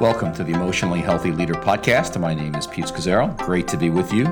Welcome 0.00 0.32
to 0.34 0.44
the 0.44 0.52
Emotionally 0.52 1.00
Healthy 1.00 1.32
Leader 1.32 1.54
Podcast. 1.54 2.20
My 2.20 2.32
name 2.32 2.54
is 2.54 2.68
Pete 2.68 2.84
Scazzero. 2.84 3.36
Great 3.38 3.66
to 3.66 3.76
be 3.76 3.90
with 3.90 4.12
you. 4.12 4.26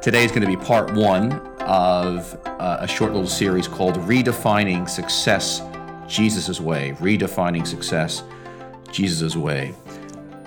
Today 0.00 0.24
is 0.24 0.30
going 0.30 0.40
to 0.40 0.46
be 0.46 0.56
part 0.56 0.94
one 0.94 1.32
of 1.60 2.40
uh, 2.46 2.78
a 2.80 2.88
short 2.88 3.12
little 3.12 3.28
series 3.28 3.68
called 3.68 3.96
Redefining 3.96 4.88
Success 4.88 5.60
Jesus' 6.08 6.58
Way. 6.58 6.96
Redefining 7.00 7.66
Success 7.66 8.22
Jesus' 8.92 9.36
Way. 9.36 9.74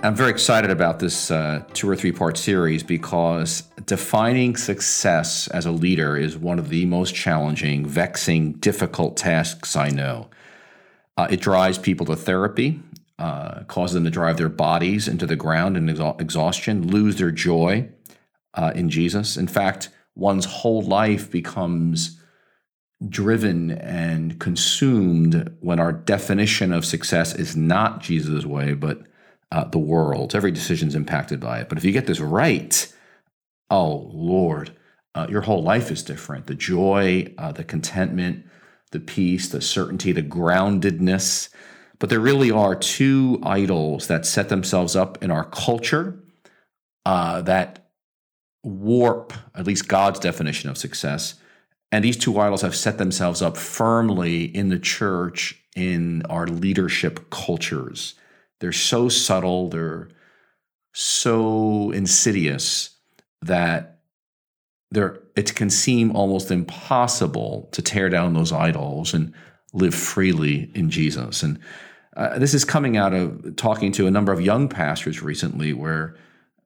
I'm 0.02 0.16
very 0.16 0.30
excited 0.30 0.72
about 0.72 0.98
this 0.98 1.30
uh, 1.30 1.62
two 1.72 1.88
or 1.88 1.94
three 1.94 2.10
part 2.10 2.36
series 2.36 2.82
because 2.82 3.62
defining 3.86 4.56
success 4.56 5.46
as 5.46 5.66
a 5.66 5.72
leader 5.72 6.16
is 6.16 6.36
one 6.36 6.58
of 6.58 6.68
the 6.68 6.84
most 6.84 7.14
challenging, 7.14 7.86
vexing, 7.86 8.54
difficult 8.54 9.16
tasks 9.16 9.76
I 9.76 9.90
know. 9.90 10.30
Uh, 11.18 11.26
it 11.30 11.40
drives 11.40 11.78
people 11.78 12.06
to 12.06 12.14
therapy, 12.14 12.80
uh, 13.18 13.64
them 13.64 14.04
to 14.04 14.10
drive 14.10 14.36
their 14.36 14.48
bodies 14.48 15.08
into 15.08 15.26
the 15.26 15.36
ground 15.36 15.76
in 15.76 15.88
exhaustion, 15.88 16.86
lose 16.86 17.16
their 17.16 17.30
joy 17.30 17.88
uh, 18.54 18.72
in 18.74 18.90
Jesus. 18.90 19.36
In 19.36 19.48
fact, 19.48 19.90
one's 20.14 20.44
whole 20.44 20.82
life 20.82 21.30
becomes 21.30 22.20
driven 23.08 23.70
and 23.70 24.40
consumed 24.40 25.56
when 25.60 25.78
our 25.78 25.92
definition 25.92 26.72
of 26.72 26.84
success 26.84 27.34
is 27.34 27.56
not 27.56 28.00
Jesus' 28.00 28.44
way, 28.44 28.74
but 28.74 29.02
uh, 29.52 29.64
the 29.64 29.78
world. 29.78 30.34
Every 30.34 30.50
decision 30.50 30.88
is 30.88 30.94
impacted 30.94 31.40
by 31.40 31.60
it. 31.60 31.68
But 31.68 31.78
if 31.78 31.84
you 31.84 31.92
get 31.92 32.06
this 32.06 32.20
right, 32.20 32.92
oh 33.70 34.10
Lord, 34.12 34.76
uh, 35.14 35.26
your 35.30 35.42
whole 35.42 35.62
life 35.62 35.90
is 35.90 36.02
different. 36.02 36.46
The 36.46 36.54
joy, 36.54 37.32
uh, 37.38 37.52
the 37.52 37.64
contentment, 37.64 38.46
the 38.90 39.00
peace, 39.00 39.48
the 39.48 39.60
certainty, 39.60 40.12
the 40.12 40.22
groundedness. 40.22 41.48
But 41.98 42.10
there 42.10 42.20
really 42.20 42.50
are 42.50 42.76
two 42.76 43.40
idols 43.42 44.06
that 44.06 44.24
set 44.24 44.48
themselves 44.48 44.94
up 44.94 45.22
in 45.22 45.30
our 45.30 45.44
culture 45.44 46.18
uh, 47.04 47.42
that 47.42 47.90
warp 48.62 49.32
at 49.54 49.66
least 49.66 49.88
God's 49.88 50.20
definition 50.20 50.70
of 50.70 50.78
success. 50.78 51.34
And 51.90 52.04
these 52.04 52.16
two 52.16 52.38
idols 52.38 52.62
have 52.62 52.76
set 52.76 52.98
themselves 52.98 53.40
up 53.40 53.56
firmly 53.56 54.44
in 54.44 54.68
the 54.68 54.78
church 54.78 55.60
in 55.74 56.22
our 56.26 56.46
leadership 56.46 57.30
cultures. 57.30 58.14
They're 58.60 58.72
so 58.72 59.08
subtle, 59.08 59.70
they're 59.70 60.08
so 60.92 61.90
insidious 61.92 62.90
that 63.42 64.00
they're, 64.90 65.20
it 65.36 65.54
can 65.54 65.70
seem 65.70 66.14
almost 66.14 66.50
impossible 66.50 67.68
to 67.72 67.82
tear 67.82 68.08
down 68.08 68.34
those 68.34 68.52
idols 68.52 69.14
and 69.14 69.32
live 69.72 69.94
freely 69.94 70.70
in 70.74 70.90
Jesus. 70.90 71.42
And 71.42 71.58
uh, 72.18 72.38
this 72.38 72.52
is 72.52 72.64
coming 72.64 72.96
out 72.96 73.14
of 73.14 73.54
talking 73.54 73.92
to 73.92 74.08
a 74.08 74.10
number 74.10 74.32
of 74.32 74.40
young 74.40 74.68
pastors 74.68 75.22
recently 75.22 75.72
where 75.72 76.16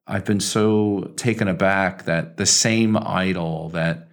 I've 0.06 0.24
been 0.24 0.40
so 0.40 1.12
taken 1.16 1.46
aback 1.46 2.06
that 2.06 2.38
the 2.38 2.46
same 2.46 2.96
idol 2.96 3.68
that 3.68 4.08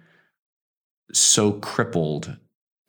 so 1.12 1.52
crippled 1.52 2.36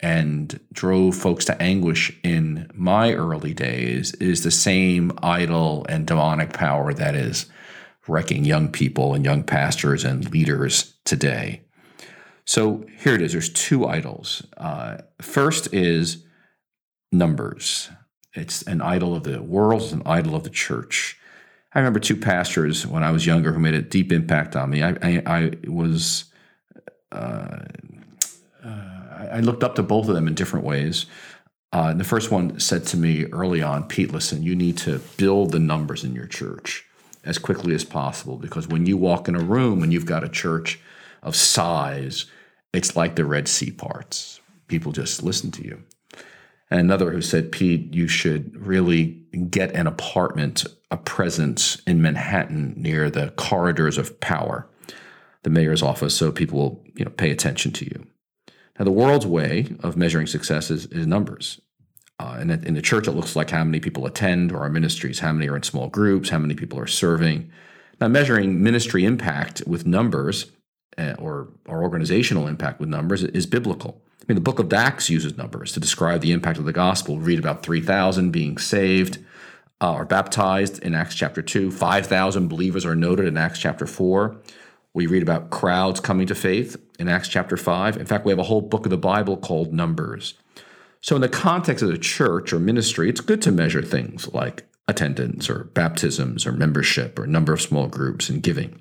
and 0.02 0.60
drove 0.74 1.16
folks 1.16 1.46
to 1.46 1.62
anguish 1.62 2.12
in 2.24 2.70
my 2.74 3.14
early 3.14 3.54
days 3.54 4.14
is 4.16 4.44
the 4.44 4.52
same 4.52 5.14
idol 5.24 5.86
and 5.88 6.06
demonic 6.06 6.52
power 6.52 6.94
that 6.94 7.16
is 7.16 7.46
wrecking 8.08 8.44
young 8.44 8.70
people 8.70 9.14
and 9.14 9.24
young 9.24 9.44
pastors 9.44 10.04
and 10.04 10.30
leaders 10.30 10.96
today. 11.06 11.62
So 12.46 12.86
here 12.98 13.16
it 13.16 13.22
is 13.22 13.32
there's 13.32 13.50
two 13.50 13.86
idols. 13.86 14.46
Uh, 14.58 14.98
first 15.22 15.74
is 15.74 16.26
numbers, 17.14 17.90
it's 18.34 18.62
an 18.64 18.82
idol 18.82 19.16
of 19.16 19.24
the 19.24 19.42
world, 19.42 19.82
it's 19.82 19.92
an 19.92 20.04
idol 20.06 20.36
of 20.36 20.44
the 20.44 20.50
church. 20.50 21.18
I 21.74 21.80
remember 21.80 22.00
two 22.00 22.18
pastors 22.18 22.86
when 22.86 23.04
I 23.04 23.12
was 23.12 23.26
younger 23.26 23.54
who 23.54 23.60
made 23.60 23.74
a 23.74 23.82
deep 23.82 24.12
impact 24.12 24.56
on 24.56 24.70
me. 24.70 24.84
I, 24.84 24.98
I, 25.02 25.24
I 25.26 25.52
was. 25.68 26.26
Uh, 27.12 27.60
I 29.32 29.40
looked 29.40 29.64
up 29.64 29.76
to 29.76 29.84
both 29.84 30.10
of 30.10 30.16
them 30.16 30.28
in 30.28 30.34
different 30.34 30.66
ways. 30.66 31.06
Uh, 31.74 31.88
and 31.92 32.00
the 32.00 32.06
first 32.06 32.32
one 32.32 32.60
said 32.60 32.86
to 32.88 32.98
me 32.98 33.26
early 33.28 33.62
on, 33.62 33.88
Pete, 33.88 34.12
listen, 34.12 34.44
you 34.44 34.56
need 34.56 34.78
to 34.80 35.00
build 35.18 35.52
the 35.52 35.60
numbers 35.60 36.04
in 36.04 36.14
your 36.14 36.28
church 36.28 36.86
as 37.24 37.38
quickly 37.38 37.74
as 37.74 37.86
possible 37.86 38.36
because 38.36 38.68
when 38.68 38.86
you 38.86 38.98
walk 38.98 39.30
in 39.30 39.36
a 39.36 39.44
room 39.44 39.82
and 39.82 39.94
you've 39.94 40.06
got 40.06 40.24
a 40.24 40.30
church 40.30 40.80
of 41.24 41.36
size, 41.36 42.26
it's 42.74 42.96
like 42.96 43.16
the 43.16 43.26
Red 43.26 43.48
Sea 43.48 43.72
parts. 43.72 44.42
People 44.68 44.92
just 44.92 45.24
listen 45.24 45.52
to 45.52 45.64
you. 45.64 45.84
And 46.72 46.80
another 46.80 47.12
who 47.12 47.22
said, 47.22 47.52
Pete, 47.52 47.94
you 47.94 48.08
should 48.08 48.56
really 48.66 49.22
get 49.50 49.74
an 49.74 49.88
apartment, 49.88 50.66
a 50.90 50.96
presence 50.96 51.82
in 51.86 52.02
Manhattan 52.02 52.74
near 52.78 53.10
the 53.10 53.32
corridors 53.32 53.98
of 53.98 54.18
power, 54.22 54.70
the 55.44 55.50
mayor's 55.50 55.84
office, 55.84 56.16
so 56.16 56.32
people 56.32 56.58
will 56.58 56.84
you 56.96 57.04
know, 57.04 57.12
pay 57.12 57.30
attention 57.30 57.74
to 57.74 57.86
you. 57.86 58.08
Now, 58.80 58.86
the 58.86 58.92
world's 58.92 59.28
way 59.28 59.76
of 59.82 59.98
measuring 59.98 60.28
success 60.28 60.72
is, 60.72 60.86
is 60.88 61.06
numbers. 61.06 61.60
Uh, 62.20 62.38
and 62.40 62.52
in 62.52 62.74
the 62.76 62.82
church, 62.82 63.08
it 63.08 63.12
looks 63.12 63.36
like 63.36 63.50
how 63.50 63.64
many 63.64 63.82
people 63.82 64.06
attend 64.06 64.52
or 64.52 64.60
our 64.60 64.70
ministries, 64.70 65.20
how 65.20 65.34
many 65.34 65.50
are 65.50 65.56
in 65.58 65.64
small 65.64 65.90
groups, 65.90 66.30
how 66.30 66.40
many 66.40 66.54
people 66.56 66.80
are 66.80 66.88
serving. 66.88 67.52
Now, 68.00 68.08
measuring 68.08 68.64
ministry 68.64 69.04
impact 69.04 69.62
with 69.68 69.86
numbers 69.86 70.52
uh, 70.98 71.16
or, 71.20 71.50
or 71.68 71.84
organizational 71.84 72.48
impact 72.48 72.80
with 72.80 72.90
numbers 72.90 73.24
is 73.24 73.46
biblical. 73.46 74.02
Mean, 74.32 74.36
the 74.38 74.42
book 74.50 74.60
of 74.60 74.72
Acts 74.72 75.10
uses 75.10 75.36
numbers 75.36 75.74
to 75.74 75.82
describe 75.82 76.22
the 76.22 76.32
impact 76.32 76.58
of 76.58 76.64
the 76.64 76.72
gospel. 76.72 77.18
We 77.18 77.24
read 77.26 77.40
about 77.40 77.64
3,000 77.64 78.32
being 78.32 78.58
saved 78.58 79.18
uh, 79.82 79.92
or 79.92 80.06
baptized 80.06 80.82
in 80.82 80.96
Acts 80.96 81.16
chapter 81.16 81.42
2. 81.42 81.70
5,000 81.70 82.48
believers 82.48 82.86
are 82.86 82.96
noted 82.96 83.26
in 83.26 83.36
Acts 83.36 83.60
chapter 83.60 83.86
4. 83.86 84.38
We 84.94 85.06
read 85.06 85.22
about 85.22 85.50
crowds 85.50 86.00
coming 86.00 86.28
to 86.28 86.36
faith 86.36 86.78
in 86.98 87.10
Acts 87.10 87.28
chapter 87.28 87.58
5. 87.58 87.98
In 87.98 88.06
fact, 88.06 88.24
we 88.24 88.32
have 88.32 88.40
a 88.40 88.44
whole 88.44 88.62
book 88.62 88.86
of 88.86 88.90
the 88.90 88.98
Bible 88.98 89.36
called 89.36 89.74
Numbers. 89.74 90.36
So, 91.02 91.18
in 91.18 91.22
the 91.22 91.28
context 91.28 91.84
of 91.84 91.90
the 91.90 91.98
church 91.98 92.54
or 92.54 92.60
ministry, 92.60 93.10
it's 93.10 93.20
good 93.20 93.42
to 93.42 93.52
measure 93.52 93.82
things 93.82 94.34
like 94.34 94.66
attendance 94.88 95.50
or 95.50 95.66
baptisms 95.74 96.46
or 96.46 96.54
membership 96.54 97.20
or 97.20 97.28
number 97.28 97.52
of 97.52 97.62
small 97.62 97.88
groups 97.88 98.30
and 98.30 98.42
giving. 98.42 98.80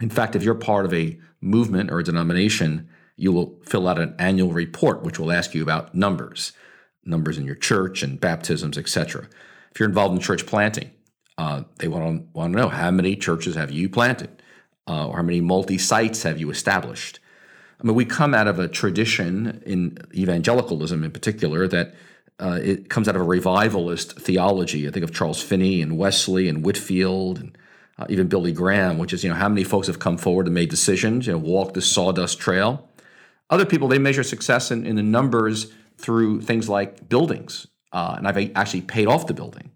In 0.00 0.08
fact, 0.08 0.34
if 0.34 0.42
you're 0.42 0.54
part 0.54 0.86
of 0.86 0.94
a 0.94 1.18
movement 1.42 1.90
or 1.90 1.98
a 1.98 2.04
denomination, 2.04 2.88
you 3.16 3.32
will 3.32 3.60
fill 3.64 3.88
out 3.88 3.98
an 3.98 4.14
annual 4.18 4.52
report 4.52 5.02
which 5.02 5.18
will 5.18 5.32
ask 5.32 5.54
you 5.54 5.62
about 5.62 5.94
numbers, 5.94 6.52
numbers 7.04 7.38
in 7.38 7.44
your 7.44 7.54
church 7.54 8.02
and 8.02 8.20
baptisms, 8.20 8.76
etc. 8.76 9.28
If 9.70 9.80
you're 9.80 9.88
involved 9.88 10.14
in 10.14 10.20
church 10.20 10.46
planting, 10.46 10.90
uh, 11.38 11.64
they 11.78 11.88
want 11.88 12.22
to, 12.22 12.38
want 12.38 12.52
to 12.52 12.58
know 12.58 12.68
how 12.68 12.90
many 12.90 13.16
churches 13.16 13.54
have 13.56 13.70
you 13.70 13.88
planted? 13.88 14.42
uh, 14.86 15.08
or 15.08 15.16
how 15.16 15.22
many 15.22 15.40
multi 15.40 15.78
sites 15.78 16.22
have 16.22 16.38
you 16.38 16.50
established? 16.50 17.20
I 17.80 17.86
mean, 17.86 17.94
we 17.94 18.04
come 18.04 18.34
out 18.34 18.46
of 18.46 18.58
a 18.58 18.68
tradition 18.68 19.62
in 19.66 19.98
evangelicalism 20.14 21.02
in 21.04 21.10
particular 21.10 21.66
that 21.68 21.94
uh, 22.40 22.58
it 22.62 22.88
comes 22.88 23.08
out 23.08 23.16
of 23.16 23.22
a 23.22 23.24
revivalist 23.24 24.18
theology. 24.18 24.86
I 24.86 24.90
think 24.90 25.04
of 25.04 25.14
Charles 25.14 25.42
Finney 25.42 25.82
and 25.82 25.98
Wesley 25.98 26.48
and 26.48 26.64
Whitefield 26.64 27.38
and 27.38 27.58
uh, 27.98 28.06
even 28.08 28.26
Billy 28.26 28.52
Graham, 28.52 28.98
which 28.98 29.12
is, 29.12 29.22
you 29.22 29.30
know, 29.30 29.36
how 29.36 29.48
many 29.48 29.64
folks 29.64 29.86
have 29.86 30.00
come 30.00 30.18
forward 30.18 30.46
and 30.46 30.54
made 30.54 30.68
decisions, 30.68 31.26
you 31.26 31.32
know, 31.32 31.38
walk 31.38 31.74
the 31.74 31.80
sawdust 31.80 32.40
trail. 32.40 32.88
Other 33.50 33.66
people, 33.66 33.88
they 33.88 33.98
measure 33.98 34.22
success 34.22 34.70
in, 34.70 34.86
in 34.86 34.96
the 34.96 35.02
numbers 35.02 35.72
through 35.98 36.40
things 36.40 36.68
like 36.68 37.08
buildings. 37.08 37.66
Uh, 37.92 38.14
and 38.18 38.26
I've 38.26 38.50
actually 38.56 38.82
paid 38.82 39.06
off 39.06 39.26
the 39.26 39.34
building. 39.34 39.70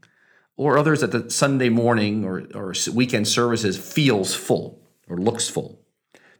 Or 0.56 0.77
others 0.77 1.01
that 1.01 1.12
the 1.12 1.31
Sunday 1.31 1.69
morning 1.69 2.25
or, 2.25 2.43
or 2.55 2.75
weekend 2.93 3.28
services 3.28 3.78
feels 3.78 4.34
full 4.34 4.83
or 5.09 5.17
looks 5.17 5.49
full. 5.49 5.81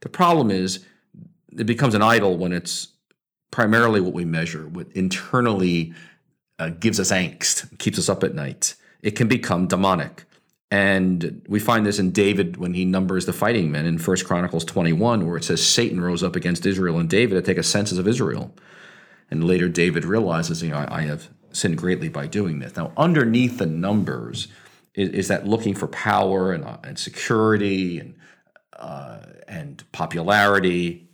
The 0.01 0.09
problem 0.09 0.51
is 0.51 0.85
it 1.57 1.65
becomes 1.65 1.95
an 1.95 2.03
idol 2.03 2.37
when 2.37 2.53
it's 2.53 2.89
primarily 3.51 4.01
what 4.01 4.13
we 4.13 4.25
measure, 4.25 4.67
what 4.67 4.91
internally 4.93 5.95
uh, 6.59 6.71
gives 6.71 6.99
us 6.99 7.13
angst, 7.13 7.79
keeps 7.79 7.99
us 7.99 8.09
up 8.09 8.25
at 8.25 8.35
night. 8.35 8.75
It 9.03 9.13
can 9.13 9.29
become 9.29 9.69
demonic. 9.69 10.25
And 10.71 11.43
we 11.49 11.61
find 11.61 11.87
this 11.87 11.99
in 11.99 12.11
David 12.11 12.59
when 12.59 12.75
he 12.75 12.85
numbers 12.85 13.25
the 13.25 13.33
fighting 13.33 13.71
men 13.71 13.87
in 13.87 13.99
1 13.99 14.17
Chronicles 14.19 14.65
21, 14.67 15.27
where 15.27 15.39
it 15.39 15.45
says 15.45 15.67
Satan 15.67 16.01
rose 16.01 16.23
up 16.23 16.37
against 16.37 16.67
Israel 16.67 16.99
and 16.99 17.09
David 17.09 17.35
to 17.37 17.43
take 17.43 17.57
a 17.57 17.63
census 17.63 17.97
of 17.97 18.07
Israel. 18.07 18.55
And 19.31 19.45
later 19.45 19.69
David 19.69 20.05
realizes, 20.05 20.63
you 20.63 20.71
know, 20.71 20.77
I, 20.77 20.99
I 20.99 21.03
have 21.03 21.31
sinned 21.53 21.79
greatly 21.79 22.09
by 22.09 22.27
doing 22.27 22.59
this. 22.59 22.77
Now, 22.77 22.93
underneath 22.97 23.59
the 23.59 23.67
numbers 23.67 24.49
is, 24.95 25.09
is 25.11 25.29
that 25.29 25.47
looking 25.47 25.75
for 25.75 25.87
power 25.89 26.53
and, 26.53 26.65
uh, 26.65 26.77
and 26.85 26.99
security 26.99 27.99
and 27.99 28.15
uh, 28.79 29.19
and 29.49 29.83
popularity. 29.93 31.09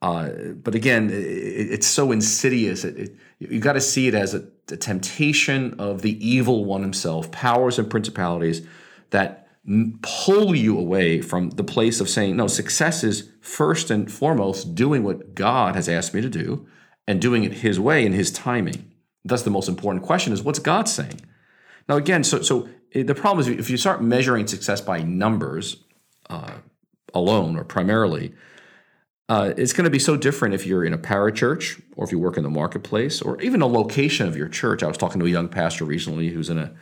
Uh, 0.00 0.28
but 0.54 0.74
again, 0.74 1.10
it, 1.10 1.14
it's 1.14 1.86
so 1.86 2.12
insidious. 2.12 2.84
It, 2.84 2.98
it, 2.98 3.16
you 3.38 3.60
got 3.60 3.74
to 3.74 3.80
see 3.80 4.08
it 4.08 4.14
as 4.14 4.34
a, 4.34 4.46
a, 4.70 4.76
temptation 4.76 5.74
of 5.78 6.02
the 6.02 6.26
evil 6.26 6.64
one 6.64 6.82
himself, 6.82 7.30
powers 7.30 7.78
and 7.78 7.90
principalities 7.90 8.66
that 9.10 9.48
pull 10.02 10.54
you 10.54 10.78
away 10.78 11.22
from 11.22 11.50
the 11.50 11.64
place 11.64 12.00
of 12.00 12.08
saying, 12.08 12.36
no, 12.36 12.46
success 12.46 13.02
is 13.02 13.30
first 13.40 13.90
and 13.90 14.12
foremost 14.12 14.74
doing 14.74 15.02
what 15.02 15.34
God 15.34 15.74
has 15.74 15.88
asked 15.88 16.12
me 16.12 16.20
to 16.20 16.28
do 16.28 16.66
and 17.06 17.20
doing 17.20 17.44
it 17.44 17.54
His 17.54 17.80
way 17.80 18.04
in 18.04 18.12
His 18.12 18.30
timing. 18.30 18.92
That's 19.24 19.42
the 19.42 19.50
most 19.50 19.68
important 19.68 20.04
question 20.04 20.32
is 20.32 20.42
what's 20.42 20.58
God 20.58 20.88
saying? 20.88 21.20
Now, 21.88 21.96
again, 21.96 22.24
so 22.24 22.42
so 22.42 22.68
the 22.94 23.14
problem 23.14 23.40
is 23.40 23.48
if 23.48 23.70
you 23.70 23.76
start 23.76 24.02
measuring 24.02 24.46
success 24.46 24.80
by 24.80 25.02
numbers 25.02 25.84
uh, 26.28 26.52
alone 27.14 27.56
or 27.56 27.64
primarily, 27.64 28.34
uh, 29.28 29.54
it's 29.56 29.72
going 29.72 29.84
to 29.84 29.90
be 29.90 29.98
so 29.98 30.16
different 30.16 30.54
if 30.54 30.66
you're 30.66 30.84
in 30.84 30.92
a 30.92 30.98
parachurch 30.98 31.80
or 31.96 32.04
if 32.04 32.12
you 32.12 32.18
work 32.18 32.36
in 32.36 32.42
the 32.42 32.50
marketplace 32.50 33.22
or 33.22 33.40
even 33.40 33.62
a 33.62 33.66
location 33.66 34.28
of 34.28 34.36
your 34.36 34.48
church. 34.48 34.82
I 34.82 34.86
was 34.86 34.98
talking 34.98 35.20
to 35.20 35.26
a 35.26 35.30
young 35.30 35.48
pastor 35.48 35.86
recently 35.86 36.28
who's 36.28 36.50
in 36.50 36.58
a 36.58 36.74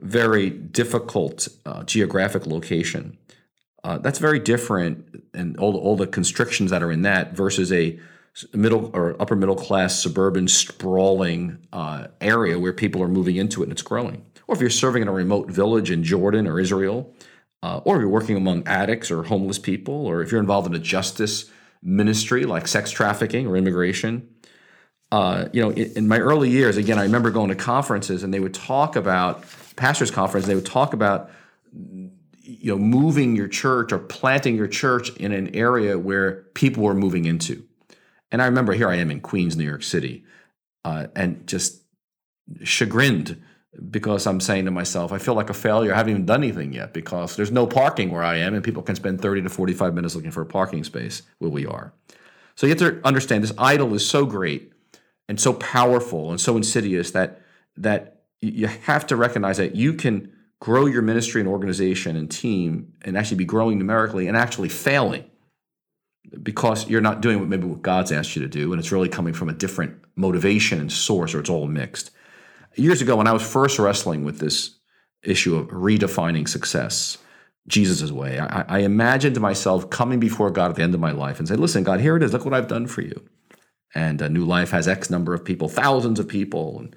very 0.00 0.50
difficult 0.50 1.48
uh, 1.66 1.82
geographic 1.84 2.46
location. 2.46 3.18
Uh, 3.84 3.98
that's 3.98 4.18
very 4.18 4.38
different, 4.38 5.24
and 5.34 5.56
all 5.58 5.72
the, 5.72 5.78
all 5.78 5.96
the 5.96 6.06
constrictions 6.06 6.70
that 6.70 6.82
are 6.82 6.90
in 6.90 7.02
that 7.02 7.32
versus 7.36 7.72
a 7.72 7.98
middle 8.52 8.90
or 8.94 9.20
upper 9.20 9.34
middle 9.34 9.56
class 9.56 9.98
suburban 9.98 10.46
sprawling 10.46 11.58
uh, 11.72 12.06
area 12.20 12.58
where 12.58 12.72
people 12.72 13.02
are 13.02 13.08
moving 13.08 13.36
into 13.36 13.62
it 13.62 13.64
and 13.64 13.72
it's 13.72 13.82
growing. 13.82 14.24
Or 14.46 14.54
if 14.54 14.60
you're 14.60 14.70
serving 14.70 15.02
in 15.02 15.08
a 15.08 15.12
remote 15.12 15.50
village 15.50 15.90
in 15.90 16.02
Jordan 16.02 16.46
or 16.46 16.60
Israel, 16.60 17.12
uh, 17.62 17.78
or 17.84 17.96
if 17.96 18.00
you're 18.00 18.08
working 18.08 18.36
among 18.36 18.66
addicts 18.66 19.10
or 19.10 19.24
homeless 19.24 19.58
people, 19.58 20.06
or 20.06 20.22
if 20.22 20.30
you're 20.30 20.40
involved 20.40 20.68
in 20.68 20.74
a 20.74 20.78
justice 20.78 21.50
ministry 21.82 22.44
like 22.44 22.66
sex 22.66 22.90
trafficking 22.90 23.46
or 23.46 23.56
immigration. 23.56 24.28
Uh, 25.10 25.48
you 25.52 25.62
know, 25.62 25.70
in, 25.70 25.92
in, 25.96 26.08
my 26.08 26.18
early 26.18 26.50
years, 26.50 26.76
again, 26.76 26.98
I 26.98 27.02
remember 27.02 27.30
going 27.30 27.48
to 27.48 27.54
conferences 27.54 28.22
and 28.22 28.34
they 28.34 28.40
would 28.40 28.52
talk 28.52 28.94
about 28.94 29.44
pastors' 29.78 30.10
conference. 30.10 30.46
They 30.46 30.54
would 30.54 30.66
talk 30.66 30.92
about 30.92 31.30
you 31.72 32.72
know 32.72 32.78
moving 32.78 33.36
your 33.36 33.48
church 33.48 33.92
or 33.92 33.98
planting 33.98 34.56
your 34.56 34.68
church 34.68 35.10
in 35.16 35.32
an 35.32 35.54
area 35.54 35.98
where 35.98 36.44
people 36.54 36.82
were 36.82 36.94
moving 36.94 37.24
into. 37.24 37.64
And 38.30 38.42
I 38.42 38.46
remember 38.46 38.74
here 38.74 38.88
I 38.88 38.96
am 38.96 39.10
in 39.10 39.20
Queens, 39.20 39.56
New 39.56 39.64
York 39.64 39.82
City, 39.82 40.24
uh, 40.84 41.06
and 41.16 41.46
just 41.46 41.82
chagrined 42.62 43.42
because 43.90 44.26
I'm 44.26 44.40
saying 44.40 44.64
to 44.64 44.70
myself, 44.70 45.12
I 45.12 45.18
feel 45.18 45.34
like 45.34 45.50
a 45.50 45.54
failure. 45.54 45.92
I 45.92 45.96
haven't 45.96 46.10
even 46.10 46.26
done 46.26 46.42
anything 46.42 46.72
yet 46.72 46.92
because 46.92 47.36
there's 47.36 47.52
no 47.52 47.66
parking 47.66 48.10
where 48.10 48.22
I 48.22 48.36
am, 48.36 48.54
and 48.54 48.64
people 48.64 48.82
can 48.82 48.96
spend 48.96 49.20
30 49.20 49.42
to 49.42 49.48
45 49.48 49.94
minutes 49.94 50.14
looking 50.14 50.30
for 50.30 50.42
a 50.42 50.46
parking 50.46 50.84
space 50.84 51.22
where 51.38 51.50
we 51.50 51.66
are. 51.66 51.92
So 52.56 52.66
you 52.66 52.70
have 52.70 52.78
to 52.78 53.06
understand 53.06 53.44
this 53.44 53.52
idol 53.56 53.94
is 53.94 54.08
so 54.08 54.26
great 54.26 54.72
and 55.28 55.40
so 55.40 55.52
powerful 55.52 56.30
and 56.30 56.40
so 56.40 56.56
insidious 56.56 57.10
that 57.12 57.40
that 57.76 58.17
you 58.40 58.66
have 58.66 59.06
to 59.08 59.16
recognize 59.16 59.56
that 59.56 59.74
you 59.74 59.94
can 59.94 60.32
grow 60.60 60.86
your 60.86 61.02
ministry 61.02 61.40
and 61.40 61.48
organization 61.48 62.16
and 62.16 62.30
team 62.30 62.92
and 63.02 63.16
actually 63.16 63.36
be 63.36 63.44
growing 63.44 63.78
numerically 63.78 64.28
and 64.28 64.36
actually 64.36 64.68
failing 64.68 65.24
because 66.42 66.88
you're 66.88 67.00
not 67.00 67.20
doing 67.20 67.40
what 67.40 67.48
maybe 67.48 67.66
what 67.66 67.82
God's 67.82 68.12
asked 68.12 68.36
you 68.36 68.42
to 68.42 68.48
do, 68.48 68.72
and 68.72 68.80
it's 68.80 68.92
really 68.92 69.08
coming 69.08 69.32
from 69.32 69.48
a 69.48 69.54
different 69.54 69.96
motivation 70.16 70.80
and 70.80 70.92
source, 70.92 71.34
or 71.34 71.40
it's 71.40 71.50
all 71.50 71.66
mixed 71.66 72.10
years 72.78 73.02
ago 73.02 73.16
when 73.16 73.26
I 73.26 73.32
was 73.32 73.42
first 73.42 73.78
wrestling 73.78 74.24
with 74.24 74.38
this 74.38 74.76
issue 75.22 75.56
of 75.56 75.68
redefining 75.68 76.48
success, 76.48 77.18
Jesus' 77.66 78.12
way, 78.12 78.38
I, 78.38 78.64
I 78.68 78.78
imagined 78.80 79.38
myself 79.40 79.90
coming 79.90 80.20
before 80.20 80.50
God 80.50 80.70
at 80.70 80.76
the 80.76 80.82
end 80.82 80.94
of 80.94 81.00
my 81.00 81.10
life 81.10 81.38
and 81.38 81.48
say, 81.48 81.56
listen, 81.56 81.84
God, 81.84 82.00
here 82.00 82.16
it 82.16 82.22
is. 82.22 82.32
Look 82.32 82.44
what 82.44 82.54
I've 82.54 82.68
done 82.68 82.86
for 82.86 83.02
you. 83.02 83.28
And 83.94 84.22
a 84.22 84.28
New 84.28 84.44
Life 84.44 84.70
has 84.70 84.86
X 84.86 85.10
number 85.10 85.34
of 85.34 85.44
people, 85.44 85.68
thousands 85.68 86.20
of 86.20 86.28
people, 86.28 86.78
and 86.78 86.96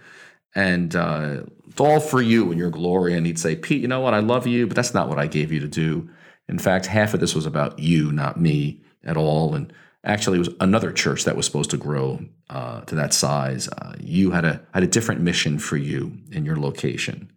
and 0.55 0.95
uh, 0.95 1.41
it's 1.67 1.79
all 1.79 1.99
for 1.99 2.21
you 2.21 2.51
and 2.51 2.59
your 2.59 2.69
glory. 2.69 3.15
And 3.15 3.25
he'd 3.25 3.39
say, 3.39 3.55
Pete, 3.55 3.81
you 3.81 3.87
know 3.87 4.01
what? 4.01 4.13
I 4.13 4.19
love 4.19 4.47
you, 4.47 4.67
but 4.67 4.75
that's 4.75 4.93
not 4.93 5.09
what 5.09 5.19
I 5.19 5.27
gave 5.27 5.51
you 5.51 5.59
to 5.61 5.67
do. 5.67 6.09
In 6.47 6.59
fact, 6.59 6.85
half 6.85 7.13
of 7.13 7.19
this 7.19 7.33
was 7.33 7.45
about 7.45 7.79
you, 7.79 8.11
not 8.11 8.39
me 8.39 8.81
at 9.03 9.17
all. 9.17 9.55
And 9.55 9.71
actually, 10.03 10.37
it 10.37 10.39
was 10.39 10.55
another 10.59 10.91
church 10.91 11.23
that 11.23 11.37
was 11.37 11.45
supposed 11.45 11.71
to 11.71 11.77
grow 11.77 12.19
uh, 12.49 12.81
to 12.81 12.95
that 12.95 13.13
size. 13.13 13.69
Uh, 13.69 13.93
you 13.99 14.31
had 14.31 14.43
a 14.43 14.61
had 14.73 14.83
a 14.83 14.87
different 14.87 15.21
mission 15.21 15.59
for 15.59 15.77
you 15.77 16.17
in 16.31 16.45
your 16.45 16.57
location. 16.57 17.31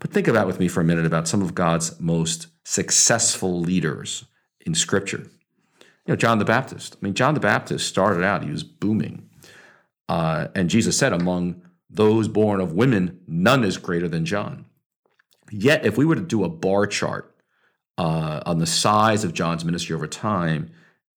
But 0.00 0.12
think 0.12 0.28
about 0.28 0.46
with 0.46 0.60
me 0.60 0.68
for 0.68 0.80
a 0.80 0.84
minute 0.84 1.06
about 1.06 1.28
some 1.28 1.42
of 1.42 1.54
God's 1.54 1.98
most 2.00 2.48
successful 2.64 3.60
leaders 3.60 4.24
in 4.64 4.74
Scripture. 4.74 5.26
You 6.06 6.12
know, 6.12 6.16
John 6.16 6.38
the 6.38 6.44
Baptist. 6.44 6.96
I 7.00 7.04
mean, 7.04 7.14
John 7.14 7.34
the 7.34 7.40
Baptist 7.40 7.86
started 7.86 8.24
out; 8.24 8.42
he 8.42 8.50
was 8.50 8.64
booming, 8.64 9.28
uh, 10.08 10.48
and 10.54 10.68
Jesus 10.68 10.98
said, 10.98 11.12
"Among 11.12 11.62
those 11.90 12.28
born 12.28 12.60
of 12.60 12.72
women, 12.72 13.20
none 13.26 13.64
is 13.64 13.76
greater 13.76 14.08
than 14.08 14.24
John." 14.24 14.66
Yet, 15.50 15.84
if 15.84 15.96
we 15.96 16.04
were 16.04 16.14
to 16.14 16.20
do 16.20 16.44
a 16.44 16.48
bar 16.48 16.86
chart 16.86 17.34
uh, 17.96 18.42
on 18.44 18.58
the 18.58 18.66
size 18.66 19.24
of 19.24 19.34
John's 19.34 19.64
ministry 19.64 19.94
over 19.94 20.06
time, 20.06 20.70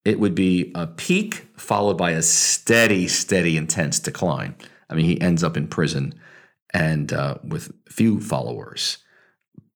it 0.06 0.20
would 0.20 0.36
be 0.36 0.72
a 0.74 0.88
peak 0.88 1.48
followed 1.56 1.98
by 1.98 2.12
a 2.12 2.22
steady, 2.22 3.08
steady, 3.08 3.58
intense 3.58 4.00
decline. 4.00 4.56
I 4.90 4.96
mean, 4.96 5.06
he 5.06 5.22
ends 5.22 5.44
up 5.44 5.56
in 5.56 5.68
prison 5.68 6.14
and 6.74 7.14
uh, 7.14 7.38
with 7.44 7.72
few 7.88 8.20
followers. 8.20 8.98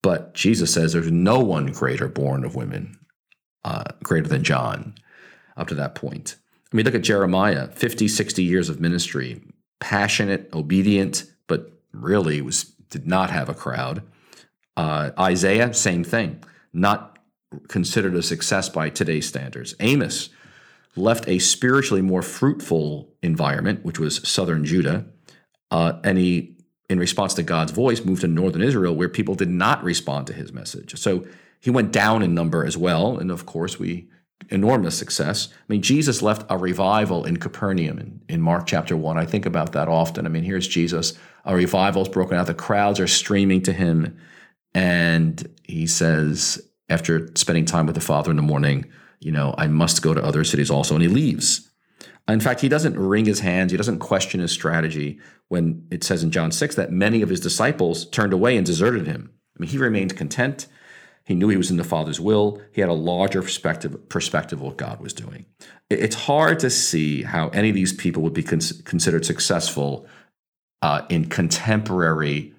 But 0.01 0.33
Jesus 0.33 0.74
says 0.74 0.94
there's 0.94 1.12
no 1.12 1.39
one 1.39 1.68
greater 1.68 2.07
born 2.07 2.44
of 2.44 2.56
women, 2.56 2.97
uh, 3.63 3.86
greater 4.03 4.27
than 4.27 4.44
John, 4.44 4.95
up 5.57 5.68
to 5.69 5.75
that 5.75 5.95
point. 5.95 6.36
I 6.71 6.75
mean, 6.75 6.86
look 6.86 6.95
at 6.95 7.01
Jeremiah 7.01 7.68
50, 7.68 8.07
60 8.07 8.44
years 8.44 8.69
of 8.69 8.80
ministry, 8.80 9.42
passionate, 9.80 10.50
obedient, 10.54 11.25
but 11.48 11.72
really 11.92 12.42
was 12.42 12.63
did 12.89 13.07
not 13.07 13.30
have 13.30 13.50
a 13.50 13.54
crowd. 13.54 14.04
Uh, 14.77 15.12
Isaiah, 15.19 15.74
same 15.74 16.04
thing, 16.04 16.44
not 16.74 17.19
considered 17.68 18.16
a 18.16 18.24
success 18.24 18.69
by 18.69 18.89
today's 18.89 19.27
standards. 19.27 19.75
Amos 19.80 20.30
left 20.95 21.27
a 21.27 21.39
spiritually 21.39 22.01
more 22.01 22.22
fruitful 22.22 23.13
environment, 23.22 23.83
which 23.83 24.00
was 24.00 24.27
southern 24.27 24.66
Judah, 24.66 25.06
uh, 25.72 25.94
and 26.04 26.18
he, 26.18 26.56
in 26.89 27.00
response 27.00 27.33
to 27.33 27.44
God's 27.44 27.71
voice, 27.71 28.06
moved 28.06 28.21
to 28.21 28.28
northern 28.28 28.62
Israel, 28.62 28.95
where 28.95 29.10
people 29.10 29.36
did 29.36 29.50
not 29.50 29.83
respond 29.83 30.28
to 30.28 30.33
his 30.33 30.54
message. 30.54 30.98
So 30.98 31.25
he 31.60 31.69
went 31.69 31.92
down 31.92 32.21
in 32.21 32.33
number 32.33 32.66
as 32.66 32.78
well, 32.78 33.18
and 33.18 33.31
of 33.31 33.45
course, 33.45 33.80
we 33.80 34.07
enormous 34.50 34.98
success. 34.98 35.50
I 35.52 35.64
mean, 35.68 35.82
Jesus 35.82 36.22
left 36.22 36.46
a 36.50 36.58
revival 36.58 37.26
in 37.26 37.38
Capernaum 37.38 38.00
in, 38.00 38.22
in 38.30 38.42
Mark 38.42 38.68
chapter 38.68 38.96
one. 38.96 39.18
I 39.18 39.26
think 39.26 39.46
about 39.46 39.72
that 39.72 39.88
often. 39.88 40.26
I 40.26 40.30
mean, 40.30 40.44
here's 40.44 40.68
Jesus, 40.68 41.14
a 41.46 41.56
revival 41.56 42.02
is 42.04 42.10
broken 42.10 42.38
out, 42.38 42.48
the 42.48 42.54
crowds 42.54 43.00
are 43.00 43.08
streaming 43.08 43.62
to 43.64 43.74
him, 43.74 44.18
and 44.74 45.48
he 45.64 45.88
says, 45.88 46.62
after 46.90 47.32
spending 47.36 47.66
time 47.66 47.86
with 47.86 47.96
the 47.96 48.02
Father 48.02 48.30
in 48.30 48.38
the 48.38 48.44
morning, 48.44 48.86
you 49.20 49.32
know, 49.32 49.56
I 49.58 49.68
must 49.68 50.02
go 50.02 50.14
to 50.14 50.24
other 50.24 50.44
cities 50.44 50.70
also. 50.70 50.94
And 50.94 51.02
he 51.02 51.08
leaves. 51.10 51.70
In 52.28 52.40
fact, 52.40 52.62
he 52.62 52.70
doesn't 52.70 52.98
wring 52.98 53.26
his 53.26 53.40
hands, 53.40 53.72
he 53.72 53.78
doesn't 53.78 54.00
question 54.00 54.40
his 54.40 54.52
strategy 54.52 55.20
when 55.48 55.88
it 55.92 56.04
says 56.04 56.24
in 56.24 56.31
John 56.31 56.52
6 56.52 56.76
that 56.76 56.92
many 56.92 57.22
of 57.22 57.30
his 57.30 57.40
disciples 57.40 58.06
turned 58.10 58.34
away 58.34 58.58
and 58.58 58.66
deserted 58.66 59.06
him. 59.06 59.31
I 59.56 59.62
mean, 59.62 59.70
he 59.70 59.78
remained 59.78 60.18
content. 60.18 60.68
He 61.26 61.34
knew 61.34 61.50
he 61.50 61.58
was 61.58 61.72
in 61.72 61.78
the 61.78 61.84
Father's 61.84 62.20
will. 62.20 62.62
He 62.72 62.82
had 62.82 62.90
a 62.90 62.94
larger 62.94 63.42
perspective, 63.42 64.10
perspective 64.10 64.60
of 64.60 64.66
what 64.66 64.78
God 64.78 65.02
was 65.02 65.12
doing. 65.12 65.46
It's 65.90 66.16
hard 66.16 66.60
to 66.60 66.70
see 66.70 67.24
how 67.24 67.50
any 67.50 67.70
of 67.70 67.76
these 67.76 67.94
people 67.94 68.22
would 68.24 68.34
be 68.34 68.44
cons- 68.44 68.82
considered 68.84 69.26
successful 69.26 70.08
uh, 70.84 71.02
in 71.10 71.26
contemporary 71.26 72.54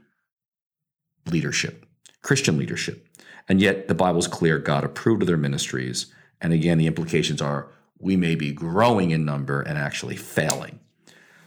leadership, 1.30 1.86
Christian 2.22 2.58
leadership. 2.58 3.06
And 3.48 3.60
yet 3.60 3.86
the 3.86 3.94
Bible's 3.94 4.26
clear 4.26 4.58
God 4.58 4.82
approved 4.82 5.22
of 5.22 5.28
their 5.28 5.36
ministries. 5.36 6.06
And 6.40 6.52
again, 6.52 6.78
the 6.78 6.88
implications 6.88 7.40
are 7.40 7.68
we 7.98 8.16
may 8.16 8.34
be 8.34 8.52
growing 8.52 9.12
in 9.12 9.24
number 9.24 9.62
and 9.62 9.78
actually 9.78 10.16
failing. 10.16 10.80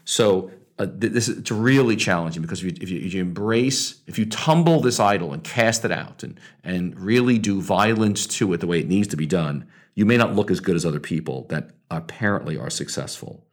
So 0.06 0.52
uh, 0.80 0.88
this 0.90 1.28
is 1.28 1.38
it's 1.40 1.52
really 1.52 1.98
challenging 1.98 2.42
because 2.42 2.64
if 2.64 2.66
you, 2.66 2.78
if 2.82 2.90
you, 2.90 3.00
if 3.00 3.14
you 3.14 3.22
embrace, 3.22 4.02
if 4.08 4.18
you 4.18 4.26
tumble 4.26 4.80
this 4.80 5.00
idol 5.00 5.34
and 5.34 5.44
cast 5.44 5.84
it 5.84 5.92
out 5.92 6.24
and, 6.24 6.40
and 6.64 6.98
really 6.98 7.38
do 7.38 7.62
violence 7.62 8.26
to 8.26 8.54
it 8.54 8.62
the 8.62 8.68
way 8.68 8.80
it 8.80 8.88
needs 8.88 9.10
to 9.10 9.18
be 9.18 9.26
done, 9.26 9.68
you 9.94 10.06
may 10.06 10.16
not 10.16 10.36
look 10.36 10.50
as 10.50 10.62
good 10.62 10.78
as 10.78 10.86
other 10.86 11.02
people 11.02 11.46
that 11.50 11.72
apparently 11.92 12.58
are 12.58 12.70
successful. 12.70 13.46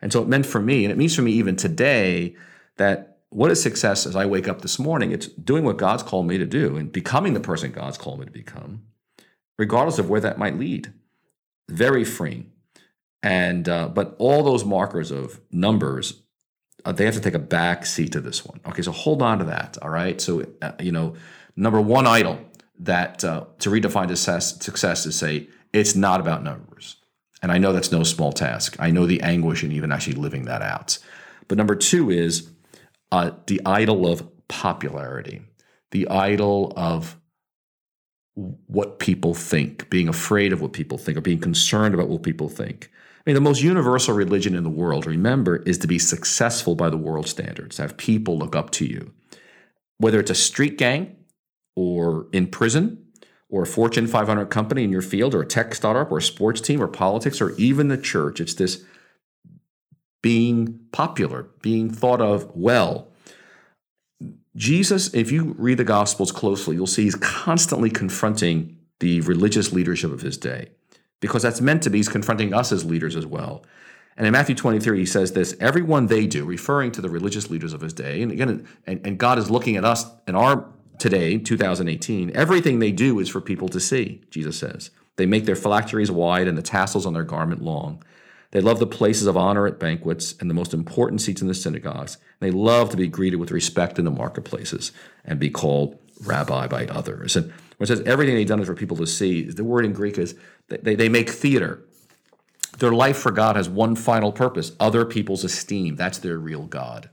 And 0.00 0.10
so 0.10 0.22
it 0.22 0.28
meant 0.28 0.46
for 0.46 0.60
me, 0.60 0.84
and 0.84 0.90
it 0.90 0.96
means 0.96 1.14
for 1.14 1.20
me 1.20 1.32
even 1.32 1.54
today, 1.54 2.34
that 2.78 3.18
what 3.28 3.50
is 3.50 3.62
success 3.62 4.06
as 4.06 4.16
I 4.16 4.24
wake 4.24 4.48
up 4.48 4.62
this 4.62 4.78
morning? 4.78 5.12
It's 5.12 5.26
doing 5.26 5.64
what 5.64 5.76
God's 5.76 6.02
called 6.02 6.26
me 6.26 6.38
to 6.38 6.46
do 6.46 6.78
and 6.78 6.90
becoming 6.90 7.34
the 7.34 7.40
person 7.40 7.72
God's 7.72 7.98
called 7.98 8.20
me 8.20 8.24
to 8.24 8.32
become, 8.32 8.84
regardless 9.58 9.98
of 9.98 10.08
where 10.08 10.20
that 10.20 10.38
might 10.38 10.58
lead. 10.58 10.94
Very 11.68 12.04
freeing. 12.04 12.50
And 13.22 13.68
uh, 13.68 13.88
but 13.88 14.16
all 14.18 14.42
those 14.42 14.64
markers 14.64 15.10
of 15.10 15.42
numbers, 15.52 16.22
uh, 16.84 16.92
they 16.92 17.04
have 17.04 17.14
to 17.14 17.20
take 17.20 17.34
a 17.34 17.38
back 17.38 17.86
seat 17.86 18.12
to 18.12 18.20
this 18.20 18.44
one. 18.44 18.60
Okay, 18.66 18.82
so 18.82 18.92
hold 18.92 19.22
on 19.22 19.38
to 19.38 19.44
that. 19.44 19.78
All 19.82 19.90
right. 19.90 20.20
So 20.20 20.46
uh, 20.62 20.72
you 20.80 20.92
know, 20.92 21.14
number 21.56 21.80
one 21.80 22.06
idol 22.06 22.38
that 22.80 23.24
uh, 23.24 23.44
to 23.60 23.70
redefine 23.70 24.08
success, 24.08 24.62
success 24.64 25.06
is 25.06 25.16
say 25.16 25.48
it's 25.72 25.94
not 25.94 26.20
about 26.20 26.42
numbers. 26.42 26.96
And 27.42 27.50
I 27.50 27.58
know 27.58 27.72
that's 27.72 27.92
no 27.92 28.02
small 28.02 28.32
task. 28.32 28.76
I 28.78 28.90
know 28.90 29.06
the 29.06 29.22
anguish 29.22 29.64
in 29.64 29.72
even 29.72 29.92
actually 29.92 30.14
living 30.14 30.44
that 30.44 30.62
out. 30.62 30.98
But 31.48 31.56
number 31.58 31.74
two 31.74 32.10
is 32.10 32.50
uh, 33.12 33.32
the 33.46 33.60
idol 33.64 34.06
of 34.06 34.28
popularity, 34.48 35.42
the 35.90 36.08
idol 36.08 36.72
of 36.76 37.16
what 38.66 38.98
people 38.98 39.34
think, 39.34 39.90
being 39.90 40.08
afraid 40.08 40.52
of 40.52 40.60
what 40.60 40.72
people 40.72 40.98
think, 40.98 41.16
or 41.18 41.22
being 41.22 41.40
concerned 41.40 41.94
about 41.94 42.08
what 42.08 42.22
people 42.22 42.48
think. 42.48 42.90
I 43.20 43.22
mean, 43.26 43.34
the 43.34 43.40
most 43.42 43.62
universal 43.62 44.14
religion 44.14 44.54
in 44.54 44.64
the 44.64 44.70
world, 44.70 45.04
remember, 45.04 45.56
is 45.56 45.76
to 45.78 45.86
be 45.86 45.98
successful 45.98 46.74
by 46.74 46.88
the 46.88 46.96
world 46.96 47.28
standards, 47.28 47.76
have 47.76 47.98
people 47.98 48.38
look 48.38 48.56
up 48.56 48.70
to 48.72 48.86
you. 48.86 49.12
whether 49.98 50.18
it's 50.18 50.30
a 50.30 50.34
street 50.34 50.78
gang 50.78 51.14
or 51.76 52.26
in 52.32 52.46
prison 52.46 53.04
or 53.50 53.64
a 53.64 53.66
Fortune 53.66 54.06
500 54.06 54.46
company 54.46 54.82
in 54.82 54.90
your 54.90 55.02
field 55.02 55.34
or 55.34 55.42
a 55.42 55.46
tech 55.46 55.74
startup 55.74 56.10
or 56.10 56.18
a 56.18 56.22
sports 56.22 56.62
team 56.62 56.82
or 56.82 56.88
politics 56.88 57.38
or 57.38 57.50
even 57.56 57.88
the 57.88 57.98
church. 57.98 58.40
It's 58.40 58.54
this 58.54 58.82
being 60.22 60.80
popular, 60.90 61.50
being 61.60 61.90
thought 61.90 62.22
of 62.22 62.50
well. 62.56 63.08
Jesus, 64.56 65.12
if 65.12 65.30
you 65.30 65.54
read 65.58 65.76
the 65.76 65.84
Gospels 65.84 66.32
closely, 66.32 66.76
you'll 66.76 66.86
see 66.86 67.02
he's 67.02 67.14
constantly 67.16 67.90
confronting 67.90 68.78
the 69.00 69.20
religious 69.20 69.70
leadership 69.70 70.12
of 70.12 70.22
his 70.22 70.38
day 70.38 70.70
because 71.20 71.42
that's 71.42 71.60
meant 71.60 71.82
to 71.84 71.90
be. 71.90 71.98
He's 71.98 72.08
confronting 72.08 72.52
us 72.52 72.72
as 72.72 72.84
leaders 72.84 73.16
as 73.16 73.26
well. 73.26 73.64
And 74.16 74.26
in 74.26 74.32
Matthew 74.32 74.54
23, 74.54 74.98
he 74.98 75.06
says 75.06 75.32
this 75.32 75.56
everyone 75.60 76.06
they 76.06 76.26
do, 76.26 76.44
referring 76.44 76.92
to 76.92 77.00
the 77.00 77.08
religious 77.08 77.48
leaders 77.48 77.72
of 77.72 77.80
his 77.80 77.92
day. 77.92 78.22
And 78.22 78.32
again, 78.32 78.66
and, 78.86 79.06
and 79.06 79.18
God 79.18 79.38
is 79.38 79.50
looking 79.50 79.76
at 79.76 79.84
us 79.84 80.04
in 80.26 80.34
our 80.34 80.66
today, 80.98 81.38
2018. 81.38 82.36
Everything 82.36 82.78
they 82.78 82.92
do 82.92 83.18
is 83.18 83.28
for 83.28 83.40
people 83.40 83.68
to 83.68 83.80
see, 83.80 84.20
Jesus 84.30 84.58
says. 84.58 84.90
They 85.16 85.26
make 85.26 85.46
their 85.46 85.56
phylacteries 85.56 86.10
wide 86.10 86.46
and 86.46 86.56
the 86.56 86.62
tassels 86.62 87.06
on 87.06 87.14
their 87.14 87.24
garment 87.24 87.62
long. 87.62 88.02
They 88.52 88.60
love 88.60 88.78
the 88.78 88.86
places 88.86 89.26
of 89.26 89.36
honor 89.36 89.66
at 89.66 89.78
banquets 89.78 90.34
and 90.40 90.50
the 90.50 90.54
most 90.54 90.74
important 90.74 91.20
seats 91.20 91.40
in 91.40 91.48
the 91.48 91.54
synagogues. 91.54 92.18
They 92.40 92.50
love 92.50 92.90
to 92.90 92.96
be 92.96 93.06
greeted 93.06 93.36
with 93.36 93.50
respect 93.50 93.98
in 93.98 94.04
the 94.04 94.10
marketplaces 94.10 94.92
and 95.24 95.38
be 95.38 95.50
called 95.50 95.98
rabbi 96.24 96.66
by 96.66 96.86
others. 96.86 97.36
And 97.36 97.52
when 97.80 97.86
it 97.86 97.96
says 97.96 98.02
everything 98.02 98.34
they've 98.34 98.46
done 98.46 98.60
is 98.60 98.66
for 98.66 98.74
people 98.74 98.98
to 98.98 99.06
see, 99.06 99.42
the 99.42 99.64
word 99.64 99.86
in 99.86 99.94
Greek 99.94 100.18
is 100.18 100.34
they, 100.68 100.94
they 100.94 101.08
make 101.08 101.30
theater. 101.30 101.82
Their 102.76 102.92
life 102.92 103.16
for 103.16 103.30
God 103.30 103.56
has 103.56 103.70
one 103.70 103.96
final 103.96 104.32
purpose 104.32 104.72
other 104.78 105.06
people's 105.06 105.44
esteem. 105.44 105.96
That's 105.96 106.18
their 106.18 106.36
real 106.36 106.66
God. 106.66 107.08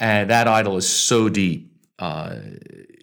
And 0.00 0.28
that 0.30 0.48
idol 0.48 0.76
is 0.76 0.88
so 0.88 1.28
deep. 1.28 1.72
Uh, 1.96 2.38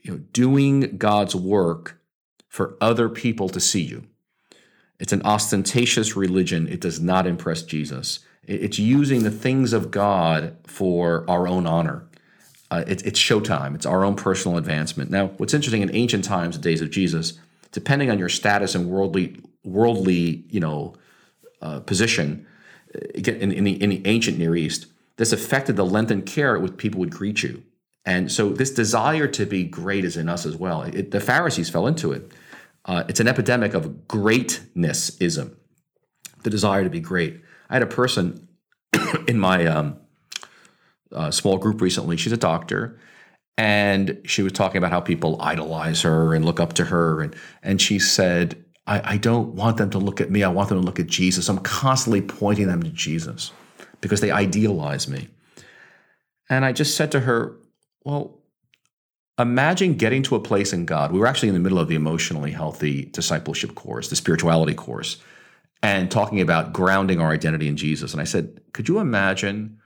you 0.03 0.11
know, 0.11 0.17
doing 0.33 0.97
God's 0.97 1.33
work 1.33 2.01
for 2.49 2.75
other 2.81 3.07
people 3.07 3.47
to 3.47 3.61
see 3.61 3.83
you. 3.83 4.07
It's 4.99 5.13
an 5.13 5.21
ostentatious 5.21 6.17
religion. 6.17 6.67
It 6.67 6.81
does 6.81 6.99
not 6.99 7.25
impress 7.25 7.61
Jesus. 7.61 8.19
It's 8.43 8.79
using 8.79 9.23
the 9.23 9.31
things 9.31 9.71
of 9.71 9.91
God 9.91 10.57
for 10.67 11.23
our 11.29 11.47
own 11.47 11.65
honor. 11.65 12.08
Uh, 12.71 12.83
it, 12.88 13.05
it's 13.05 13.19
showtime. 13.19 13.73
It's 13.75 13.85
our 13.85 14.05
own 14.05 14.15
personal 14.15 14.57
advancement. 14.57 15.09
Now, 15.09 15.27
what's 15.38 15.53
interesting 15.53 15.81
in 15.81 15.93
ancient 15.95 16.23
times, 16.23 16.55
the 16.55 16.61
days 16.61 16.81
of 16.81 16.91
Jesus, 16.91 17.39
depending 17.71 18.11
on 18.11 18.19
your 18.19 18.29
status 18.29 18.75
and 18.75 18.89
worldly, 18.89 19.38
worldly, 19.63 20.45
you 20.49 20.59
know, 20.59 20.95
uh, 21.61 21.79
position, 21.79 22.45
uh, 22.95 22.99
in, 23.15 23.51
in, 23.51 23.63
the, 23.63 23.81
in 23.81 23.89
the 23.89 24.01
ancient 24.05 24.38
Near 24.38 24.55
East, 24.55 24.85
this 25.17 25.33
affected 25.33 25.75
the 25.75 25.85
length 25.85 26.11
and 26.11 26.25
care 26.25 26.57
with 26.59 26.77
people 26.77 26.99
would 26.99 27.11
greet 27.11 27.43
you. 27.43 27.63
And 28.05 28.31
so 28.31 28.49
this 28.49 28.71
desire 28.71 29.27
to 29.27 29.45
be 29.45 29.63
great 29.63 30.05
is 30.05 30.15
in 30.15 30.29
us 30.29 30.45
as 30.45 30.55
well. 30.55 30.83
It, 30.83 31.11
the 31.11 31.19
Pharisees 31.19 31.69
fell 31.69 31.88
into 31.88 32.11
it. 32.11 32.31
Uh, 32.85 33.03
it's 33.07 33.19
an 33.19 33.27
epidemic 33.27 33.73
of 33.73 34.07
greatnessism, 34.07 35.55
the 36.43 36.49
desire 36.49 36.83
to 36.83 36.89
be 36.89 36.99
great. 36.99 37.41
I 37.69 37.73
had 37.73 37.83
a 37.83 37.88
person 37.88 38.47
in 39.27 39.38
my 39.38 39.65
um, 39.65 39.99
uh, 41.13 41.31
small 41.31 41.57
group 41.57 41.81
recently. 41.81 42.17
She's 42.17 42.31
a 42.31 42.37
doctor, 42.37 42.99
and 43.57 44.19
she 44.25 44.41
was 44.41 44.53
talking 44.53 44.77
about 44.77 44.91
how 44.91 45.01
people 45.01 45.41
idolize 45.41 46.01
her 46.03 46.33
and 46.33 46.45
look 46.45 46.59
up 46.59 46.73
to 46.73 46.85
her, 46.85 47.21
and 47.21 47.35
and 47.63 47.81
she 47.81 47.99
said, 47.99 48.63
I, 48.89 49.13
I 49.13 49.17
don't 49.17 49.53
want 49.53 49.77
them 49.77 49.91
to 49.91 49.99
look 49.99 50.19
at 50.19 50.31
me. 50.31 50.43
I 50.43 50.49
want 50.49 50.69
them 50.69 50.79
to 50.79 50.85
look 50.85 50.99
at 50.99 51.07
Jesus. 51.07 51.47
I'm 51.47 51.59
constantly 51.59 52.21
pointing 52.21 52.67
them 52.67 52.81
to 52.83 52.89
Jesus 52.89 53.51
because 54.01 54.19
they 54.19 54.31
idealize 54.31 55.07
me. 55.07 55.27
And 56.49 56.65
I 56.65 56.71
just 56.71 56.97
said 56.97 57.11
to 57.11 57.21
her, 57.21 57.55
Well, 58.03 58.39
imagine 59.37 59.93
getting 59.93 60.23
to 60.23 60.35
a 60.35 60.39
place 60.39 60.73
in 60.73 60.85
God. 60.85 61.11
We 61.11 61.19
were 61.19 61.27
actually 61.27 61.49
in 61.49 61.53
the 61.53 61.59
middle 61.59 61.79
of 61.79 61.87
the 61.87 61.95
emotionally 61.95 62.51
healthy 62.51 63.05
discipleship 63.05 63.75
course, 63.75 64.09
the 64.09 64.15
spirituality 64.15 64.73
course, 64.73 65.21
and 65.83 66.09
talking 66.09 66.41
about 66.41 66.73
grounding 66.73 67.21
our 67.21 67.31
identity 67.31 67.67
in 67.67 67.77
Jesus. 67.77 68.11
And 68.13 68.21
I 68.21 68.25
said, 68.25 68.59
Could 68.73 68.87
you 68.87 68.99
imagine 68.99 69.78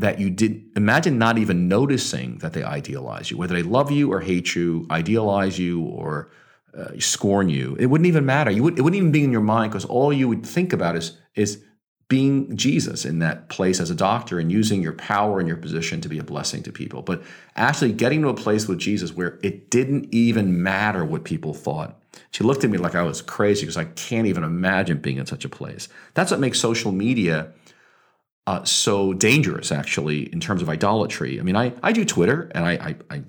that 0.00 0.18
you 0.18 0.30
did 0.30 0.64
imagine 0.76 1.18
not 1.18 1.38
even 1.38 1.68
noticing 1.68 2.38
that 2.38 2.52
they 2.52 2.62
idealize 2.62 3.30
you, 3.30 3.36
whether 3.36 3.54
they 3.54 3.62
love 3.62 3.90
you 3.90 4.12
or 4.12 4.20
hate 4.20 4.54
you, 4.54 4.86
idealize 4.90 5.58
you 5.58 5.82
or 5.82 6.30
uh, 6.76 6.88
scorn 6.98 7.48
you? 7.48 7.76
It 7.78 7.86
wouldn't 7.86 8.06
even 8.06 8.24
matter. 8.24 8.50
You 8.50 8.62
would, 8.64 8.78
it 8.78 8.82
wouldn't 8.82 8.98
even 8.98 9.12
be 9.12 9.24
in 9.24 9.32
your 9.32 9.40
mind 9.40 9.72
because 9.72 9.84
all 9.84 10.12
you 10.12 10.28
would 10.28 10.44
think 10.44 10.72
about 10.72 10.96
is 10.96 11.18
is 11.34 11.62
being 12.08 12.56
Jesus 12.56 13.04
in 13.04 13.20
that 13.20 13.48
place 13.48 13.78
as 13.78 13.88
a 13.88 13.94
doctor 13.94 14.40
and 14.40 14.50
using 14.50 14.82
your 14.82 14.94
power 14.94 15.38
and 15.38 15.46
your 15.46 15.56
position 15.56 16.00
to 16.00 16.08
be 16.08 16.18
a 16.18 16.24
blessing 16.24 16.60
to 16.64 16.72
people. 16.72 17.02
But 17.02 17.22
actually 17.54 17.92
getting 17.92 18.22
to 18.22 18.28
a 18.28 18.34
place 18.34 18.66
with 18.66 18.78
Jesus 18.78 19.14
where 19.14 19.38
it 19.44 19.70
didn't 19.70 20.12
even 20.12 20.60
matter 20.60 21.04
what 21.04 21.22
people 21.22 21.54
thought. 21.54 22.02
She 22.32 22.42
looked 22.42 22.64
at 22.64 22.70
me 22.70 22.78
like 22.78 22.96
I 22.96 23.04
was 23.04 23.22
crazy 23.22 23.62
because 23.62 23.76
I 23.76 23.84
can't 23.84 24.26
even 24.26 24.42
imagine 24.42 24.98
being 24.98 25.18
in 25.18 25.26
such 25.26 25.44
a 25.44 25.48
place. 25.48 25.88
That's 26.14 26.32
what 26.32 26.40
makes 26.40 26.58
social 26.58 26.90
media 26.90 27.52
uh, 28.50 28.64
so 28.64 29.12
dangerous, 29.12 29.70
actually, 29.70 30.32
in 30.32 30.40
terms 30.40 30.62
of 30.62 30.68
idolatry. 30.68 31.38
I 31.40 31.42
mean, 31.42 31.56
I, 31.56 31.72
I 31.82 31.92
do 31.92 32.04
Twitter 32.04 32.50
and 32.54 32.64
I, 32.64 32.72
I, 32.72 33.16
I 33.16 33.22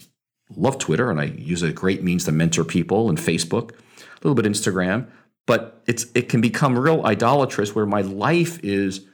love 0.56 0.78
Twitter 0.78 1.12
and 1.12 1.20
I 1.20 1.26
use 1.26 1.62
a 1.62 1.72
great 1.72 2.04
means 2.04 2.26
to 2.26 2.32
mentor 2.32 2.64
people 2.64 3.10
and 3.10 3.18
Facebook, 3.18 3.72
a 3.72 4.28
little 4.28 4.36
bit 4.36 4.46
Instagram 4.46 5.08
but 5.52 5.82
it's 5.86 6.06
it 6.16 6.30
can 6.30 6.42
become 6.42 6.78
real 6.78 7.06
idolatrous 7.06 7.76
where 7.76 7.86
my 7.86 8.02
life 8.02 8.64
is 8.64 9.06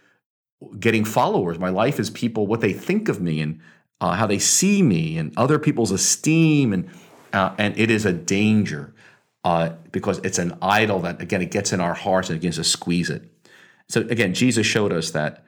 getting 0.79 1.05
followers. 1.05 1.59
My 1.59 1.69
life 1.69 1.99
is 1.99 2.09
people 2.09 2.47
what 2.47 2.61
they 2.61 2.73
think 2.73 3.09
of 3.09 3.21
me 3.21 3.41
and 3.41 3.59
uh, 4.01 4.13
how 4.13 4.27
they 4.27 4.39
see 4.39 4.81
me 4.81 5.17
and 5.17 5.33
other 5.37 5.59
people's 5.59 5.91
esteem 5.91 6.73
and 6.73 6.89
uh, 7.33 7.55
and 7.57 7.77
it 7.77 7.89
is 7.89 8.05
a 8.05 8.13
danger 8.13 8.93
uh, 9.43 9.69
because 9.91 10.19
it's 10.19 10.37
an 10.37 10.57
idol 10.61 10.99
that 10.99 11.21
again 11.21 11.41
it 11.41 11.51
gets 11.51 11.73
in 11.73 11.81
our 11.81 11.93
hearts 11.93 12.29
and 12.29 12.35
it 12.35 12.41
begins 12.41 12.57
to 12.57 12.63
squeeze 12.63 13.09
it. 13.09 13.23
So 13.89 14.01
again, 14.01 14.33
Jesus 14.33 14.67
showed 14.67 14.91
us 14.91 15.11
that 15.11 15.43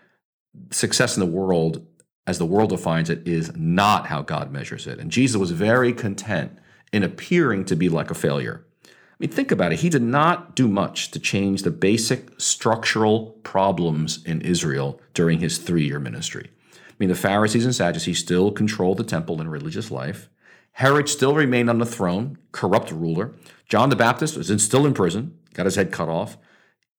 success 0.72 1.16
in 1.16 1.22
the 1.22 1.38
world, 1.38 1.86
as 2.28 2.38
the 2.38 2.46
world 2.46 2.70
defines 2.70 3.10
it, 3.10 3.28
is 3.28 3.56
not 3.56 4.08
how 4.08 4.22
God 4.22 4.52
measures 4.52 4.88
it. 4.88 5.00
And 5.00 5.12
Jesus 5.12 5.38
was 5.38 5.52
very 5.52 5.94
content 5.94 6.58
in 6.92 7.04
appearing 7.04 7.66
to 7.66 7.76
be 7.76 7.90
like 7.90 8.12
a 8.12 8.16
failure. 8.16 8.66
I 8.86 8.90
mean, 9.20 9.32
think 9.32 9.52
about 9.52 9.74
it. 9.74 9.80
He 9.80 9.90
did 9.90 10.02
not 10.02 10.56
do 10.56 10.68
much 10.68 11.12
to 11.12 11.20
change 11.20 11.64
the 11.64 11.72
basic 11.72 12.40
structural 12.40 13.32
problems 13.44 14.24
in 14.26 14.42
Israel 14.42 15.02
during 15.14 15.40
his 15.40 15.58
three 15.58 15.86
year 15.86 16.00
ministry. 16.00 16.50
I 16.74 16.94
mean, 17.00 17.10
the 17.10 17.16
Pharisees 17.16 17.66
and 17.66 17.76
Sadducees 17.76 18.20
still 18.20 18.52
controlled 18.52 18.98
the 18.98 19.04
temple 19.04 19.42
and 19.42 19.52
religious 19.52 19.92
life. 19.92 20.30
Herod 20.74 21.10
still 21.10 21.36
remained 21.36 21.70
on 21.70 21.80
the 21.80 21.86
throne, 21.86 22.38
corrupt 22.54 22.92
ruler. 22.92 23.34
John 23.68 23.90
the 23.90 23.96
Baptist 23.98 24.38
was 24.38 24.50
in, 24.50 24.60
still 24.60 24.86
in 24.86 24.94
prison, 24.94 25.38
got 25.54 25.66
his 25.66 25.76
head 25.76 25.92
cut 25.92 26.08
off. 26.08 26.38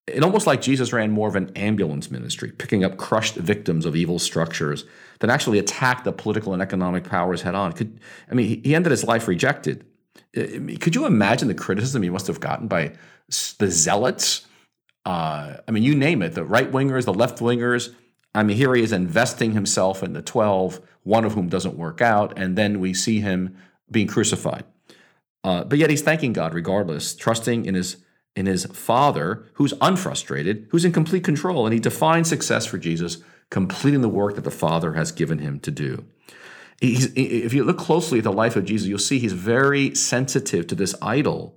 It 0.07 0.23
almost 0.23 0.47
like 0.47 0.61
Jesus 0.61 0.91
ran 0.91 1.11
more 1.11 1.27
of 1.27 1.35
an 1.35 1.51
ambulance 1.55 2.09
ministry, 2.09 2.51
picking 2.51 2.83
up 2.83 2.97
crushed 2.97 3.35
victims 3.35 3.85
of 3.85 3.95
evil 3.95 4.19
structures 4.19 4.85
than 5.19 5.29
actually 5.29 5.59
attacked 5.59 6.03
the 6.03 6.11
political 6.11 6.53
and 6.53 6.61
economic 6.61 7.03
powers 7.03 7.43
head 7.43 7.55
on. 7.55 7.71
Could, 7.73 7.99
I 8.29 8.33
mean, 8.33 8.61
he 8.63 8.75
ended 8.75 8.91
his 8.91 9.03
life 9.03 9.27
rejected 9.27 9.85
could 10.33 10.95
you 10.95 11.05
imagine 11.05 11.47
the 11.47 11.53
criticism 11.53 12.03
he 12.03 12.09
must 12.09 12.27
have 12.27 12.39
gotten 12.39 12.67
by 12.67 12.93
the 13.57 13.69
zealots? 13.69 14.47
Uh, 15.05 15.57
I 15.67 15.71
mean, 15.71 15.83
you 15.83 15.95
name 15.95 16.21
it, 16.21 16.33
the 16.33 16.45
right 16.45 16.71
wingers, 16.71 17.05
the 17.05 17.13
left 17.13 17.39
wingers. 17.39 17.93
I 18.33 18.43
mean, 18.43 18.55
here 18.55 18.73
he 18.73 18.83
is 18.83 18.93
investing 18.93 19.51
himself 19.51 20.03
in 20.03 20.13
the 20.13 20.21
12, 20.21 20.79
one 21.03 21.25
of 21.25 21.33
whom 21.33 21.49
doesn't 21.49 21.75
work 21.75 22.01
out, 22.01 22.37
and 22.37 22.57
then 22.57 22.79
we 22.79 22.93
see 22.93 23.19
him 23.19 23.57
being 23.89 24.07
crucified. 24.07 24.63
Uh, 25.43 25.63
but 25.63 25.79
yet 25.79 25.89
he's 25.89 26.01
thanking 26.01 26.33
God 26.33 26.53
regardless, 26.53 27.15
trusting 27.15 27.65
in 27.65 27.75
his 27.75 27.97
in 28.35 28.45
his 28.45 28.65
Father, 28.65 29.45
who's 29.53 29.73
unfrustrated, 29.81 30.67
who's 30.71 30.85
in 30.85 30.91
complete 30.91 31.23
control, 31.23 31.65
and 31.65 31.73
he 31.73 31.79
defines 31.79 32.29
success 32.29 32.65
for 32.65 32.77
Jesus, 32.77 33.17
completing 33.49 34.01
the 34.01 34.09
work 34.09 34.35
that 34.35 34.43
the 34.43 34.51
Father 34.51 34.93
has 34.93 35.11
given 35.11 35.39
him 35.39 35.59
to 35.59 35.71
do 35.71 36.05
he's, 36.81 37.13
if 37.15 37.53
you 37.53 37.63
look 37.63 37.77
closely 37.77 38.17
at 38.17 38.23
the 38.23 38.33
life 38.33 38.55
of 38.55 38.65
Jesus, 38.65 38.87
you'll 38.87 38.99
see 38.99 39.19
he's 39.19 39.33
very 39.33 39.95
sensitive 39.95 40.67
to 40.67 40.75
this 40.75 40.93
idol 41.01 41.55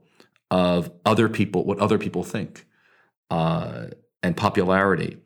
of 0.50 0.92
other 1.04 1.28
people, 1.28 1.64
what 1.64 1.78
other 1.80 1.98
people 1.98 2.22
think, 2.22 2.66
uh, 3.30 3.86
and 4.22 4.36
popularity. 4.36 5.16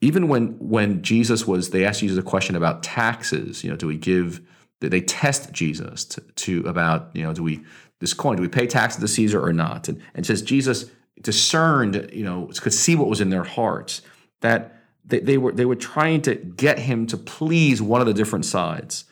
Even 0.00 0.28
when 0.28 0.58
when 0.58 1.02
Jesus 1.02 1.46
was, 1.46 1.70
they 1.70 1.84
asked 1.84 2.00
Jesus 2.00 2.18
a 2.18 2.22
question 2.22 2.56
about 2.56 2.82
taxes. 2.82 3.62
You 3.62 3.70
know, 3.70 3.76
do 3.76 3.86
we 3.86 3.98
give? 3.98 4.40
They 4.80 5.00
test 5.00 5.52
Jesus 5.52 6.04
to, 6.06 6.20
to 6.20 6.66
about 6.66 7.10
you 7.14 7.22
know, 7.22 7.32
do 7.32 7.42
we 7.42 7.64
this 8.02 8.12
coin? 8.12 8.36
Do 8.36 8.42
we 8.42 8.48
pay 8.48 8.66
taxes 8.66 8.96
to 8.96 9.00
the 9.00 9.08
Caesar 9.08 9.42
or 9.42 9.52
not? 9.52 9.88
And, 9.88 10.02
and 10.14 10.26
says 10.26 10.42
Jesus 10.42 10.90
discerned, 11.20 12.10
you 12.12 12.24
know, 12.24 12.50
could 12.60 12.74
see 12.74 12.94
what 12.94 13.08
was 13.08 13.20
in 13.20 13.30
their 13.30 13.44
hearts. 13.44 14.02
That 14.40 14.76
they, 15.04 15.20
they 15.20 15.38
were 15.38 15.52
they 15.52 15.64
were 15.64 15.76
trying 15.76 16.20
to 16.22 16.34
get 16.34 16.80
him 16.80 17.06
to 17.06 17.16
please 17.16 17.80
one 17.80 18.00
of 18.00 18.06
the 18.06 18.14
different 18.14 18.44
sides. 18.44 19.04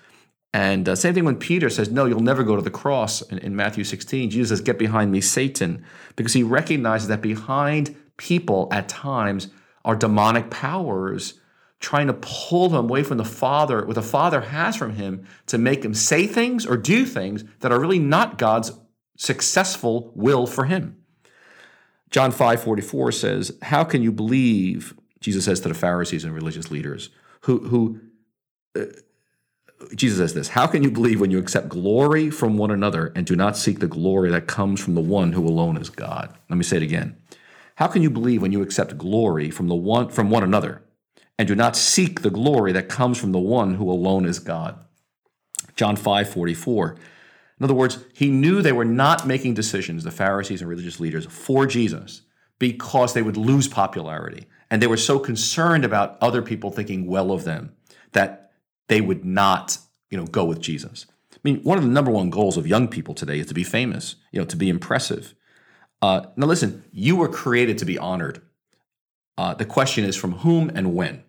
And 0.52 0.88
uh, 0.88 0.97
same 0.97 1.14
thing 1.14 1.25
when 1.25 1.37
Peter 1.37 1.70
says, 1.70 1.90
No, 1.90 2.06
you'll 2.06 2.20
never 2.20 2.42
go 2.42 2.56
to 2.56 2.62
the 2.62 2.70
cross 2.70 3.23
in, 3.23 3.38
in, 3.38 3.54
Matthew 3.54 3.85
16. 3.85 4.30
Jesus 4.30 4.49
says, 4.49 4.61
Get 4.61 4.78
behind 4.78 5.12
me, 5.12 5.20
Satan, 5.20 5.85
because 6.16 6.32
he 6.32 6.42
recognizes 6.42 7.09
that 7.09 7.23
behind 7.23 7.97
people 8.16 8.68
at 8.73 8.88
times 8.88 9.49
are 9.85 9.97
demonic 9.97 10.50
powers 10.50 11.39
trying 11.80 12.06
to 12.06 12.12
pull 12.12 12.68
him 12.68 12.76
away 12.76 13.02
from 13.02 13.16
the 13.16 13.25
Father, 13.25 13.84
what 13.84 13.94
the 13.94 14.02
Father 14.02 14.42
has 14.42 14.76
from 14.76 14.94
him, 14.94 15.26
to 15.46 15.58
make 15.58 15.84
him 15.84 15.94
say 15.94 16.26
things 16.26 16.66
or 16.66 16.76
do 16.76 17.06
things 17.06 17.42
that 17.60 17.72
are 17.72 17.80
really 17.80 17.99
not 17.99 18.38
God's 18.38 18.72
successful 19.16 20.12
will 20.14 20.46
for 20.46 20.66
him. 20.66 20.96
John 22.10 22.32
5 22.32 22.62
44 22.62 23.12
says, 23.12 23.58
How 23.62 23.84
can 23.84 24.02
you 24.02 24.12
believe, 24.12 24.94
Jesus 25.20 25.46
says 25.46 25.60
to 25.60 25.68
the 25.68 25.75
Pharisees 25.75 26.25
and 26.25 26.34
religious 26.34 26.70
leaders, 26.70 27.08
who, 27.42 27.58
who 27.68 28.00
uh, 28.78 28.84
Jesus 29.94 30.18
says 30.18 30.34
this, 30.34 30.49
How 30.49 30.66
can 30.66 30.82
you 30.82 30.90
believe 30.90 31.20
when 31.20 31.30
you 31.30 31.38
accept 31.38 31.70
glory 31.70 32.30
from 32.30 32.58
one 32.58 32.70
another 32.70 33.12
and 33.16 33.26
do 33.26 33.34
not 33.34 33.56
seek 33.56 33.78
the 33.78 33.87
glory 33.87 34.30
that 34.30 34.46
comes 34.46 34.80
from 34.80 34.94
the 34.94 35.00
one 35.00 35.32
who 35.32 35.46
alone 35.46 35.78
is 35.78 35.88
God? 35.88 36.37
Let 36.50 36.56
me 36.56 36.64
say 36.64 36.76
it 36.76 36.82
again. 36.82 37.16
How 37.76 37.87
can 37.87 38.02
you 38.02 38.10
believe 38.10 38.42
when 38.42 38.52
you 38.52 38.60
accept 38.60 38.99
glory 38.99 39.50
from 39.50 39.68
the 39.68 39.75
one 39.75 40.10
from 40.10 40.28
one 40.28 40.42
another 40.42 40.82
and 41.40 41.49
do 41.49 41.54
not 41.54 41.75
seek 41.75 42.20
the 42.20 42.28
glory 42.28 42.70
that 42.73 42.90
comes 42.90 43.16
from 43.16 43.32
the 43.32 43.38
one 43.38 43.76
who 43.76 43.90
alone 43.90 44.26
is 44.26 44.38
God? 44.38 44.78
John 45.75 45.97
5 45.97 46.28
44. 46.28 46.97
In 47.59 47.64
other 47.64 47.73
words, 47.73 48.04
he 48.12 48.28
knew 48.28 48.61
they 48.61 48.73
were 48.73 48.85
not 48.85 49.26
making 49.26 49.54
decisions, 49.54 50.04
the 50.04 50.11
Pharisees 50.11 50.61
and 50.61 50.68
religious 50.68 51.00
leaders, 51.00 51.25
for 51.25 51.64
Jesus 51.64 52.20
because 52.59 53.14
they 53.14 53.23
would 53.23 53.38
lose 53.38 53.68
popularity. 53.68 54.49
And 54.70 54.82
they 54.82 54.87
were 54.87 54.99
so 54.99 55.18
concerned 55.18 55.82
about 55.82 56.18
other 56.20 56.42
people 56.42 56.70
thinking 56.70 57.06
well 57.06 57.32
of 57.32 57.44
them 57.44 57.73
that 58.12 58.52
they 58.88 59.00
would 59.00 59.25
not, 59.25 59.78
you 60.11 60.18
know, 60.18 60.26
go 60.26 60.44
with 60.44 60.61
Jesus. 60.61 61.06
I 61.32 61.38
mean, 61.42 61.62
one 61.62 61.78
of 61.78 61.85
the 61.85 61.90
number 61.90 62.11
one 62.11 62.28
goals 62.28 62.59
of 62.59 62.66
young 62.66 62.87
people 62.87 63.14
today 63.14 63.38
is 63.38 63.47
to 63.47 63.54
be 63.54 63.64
famous, 63.64 64.16
you 64.30 64.40
know, 64.40 64.47
to 64.47 64.56
be 64.56 64.68
impressive. 64.68 65.35
Uh, 66.02 66.26
now, 66.37 66.44
listen, 66.44 66.85
you 66.92 67.16
were 67.16 67.28
created 67.28 67.78
to 67.78 67.87
be 67.87 67.97
honored. 67.97 68.42
Uh, 69.38 69.54
the 69.54 69.64
question 69.64 70.04
is 70.04 70.16
from 70.16 70.32
whom 70.32 70.70
and 70.75 70.94
when. 70.94 71.25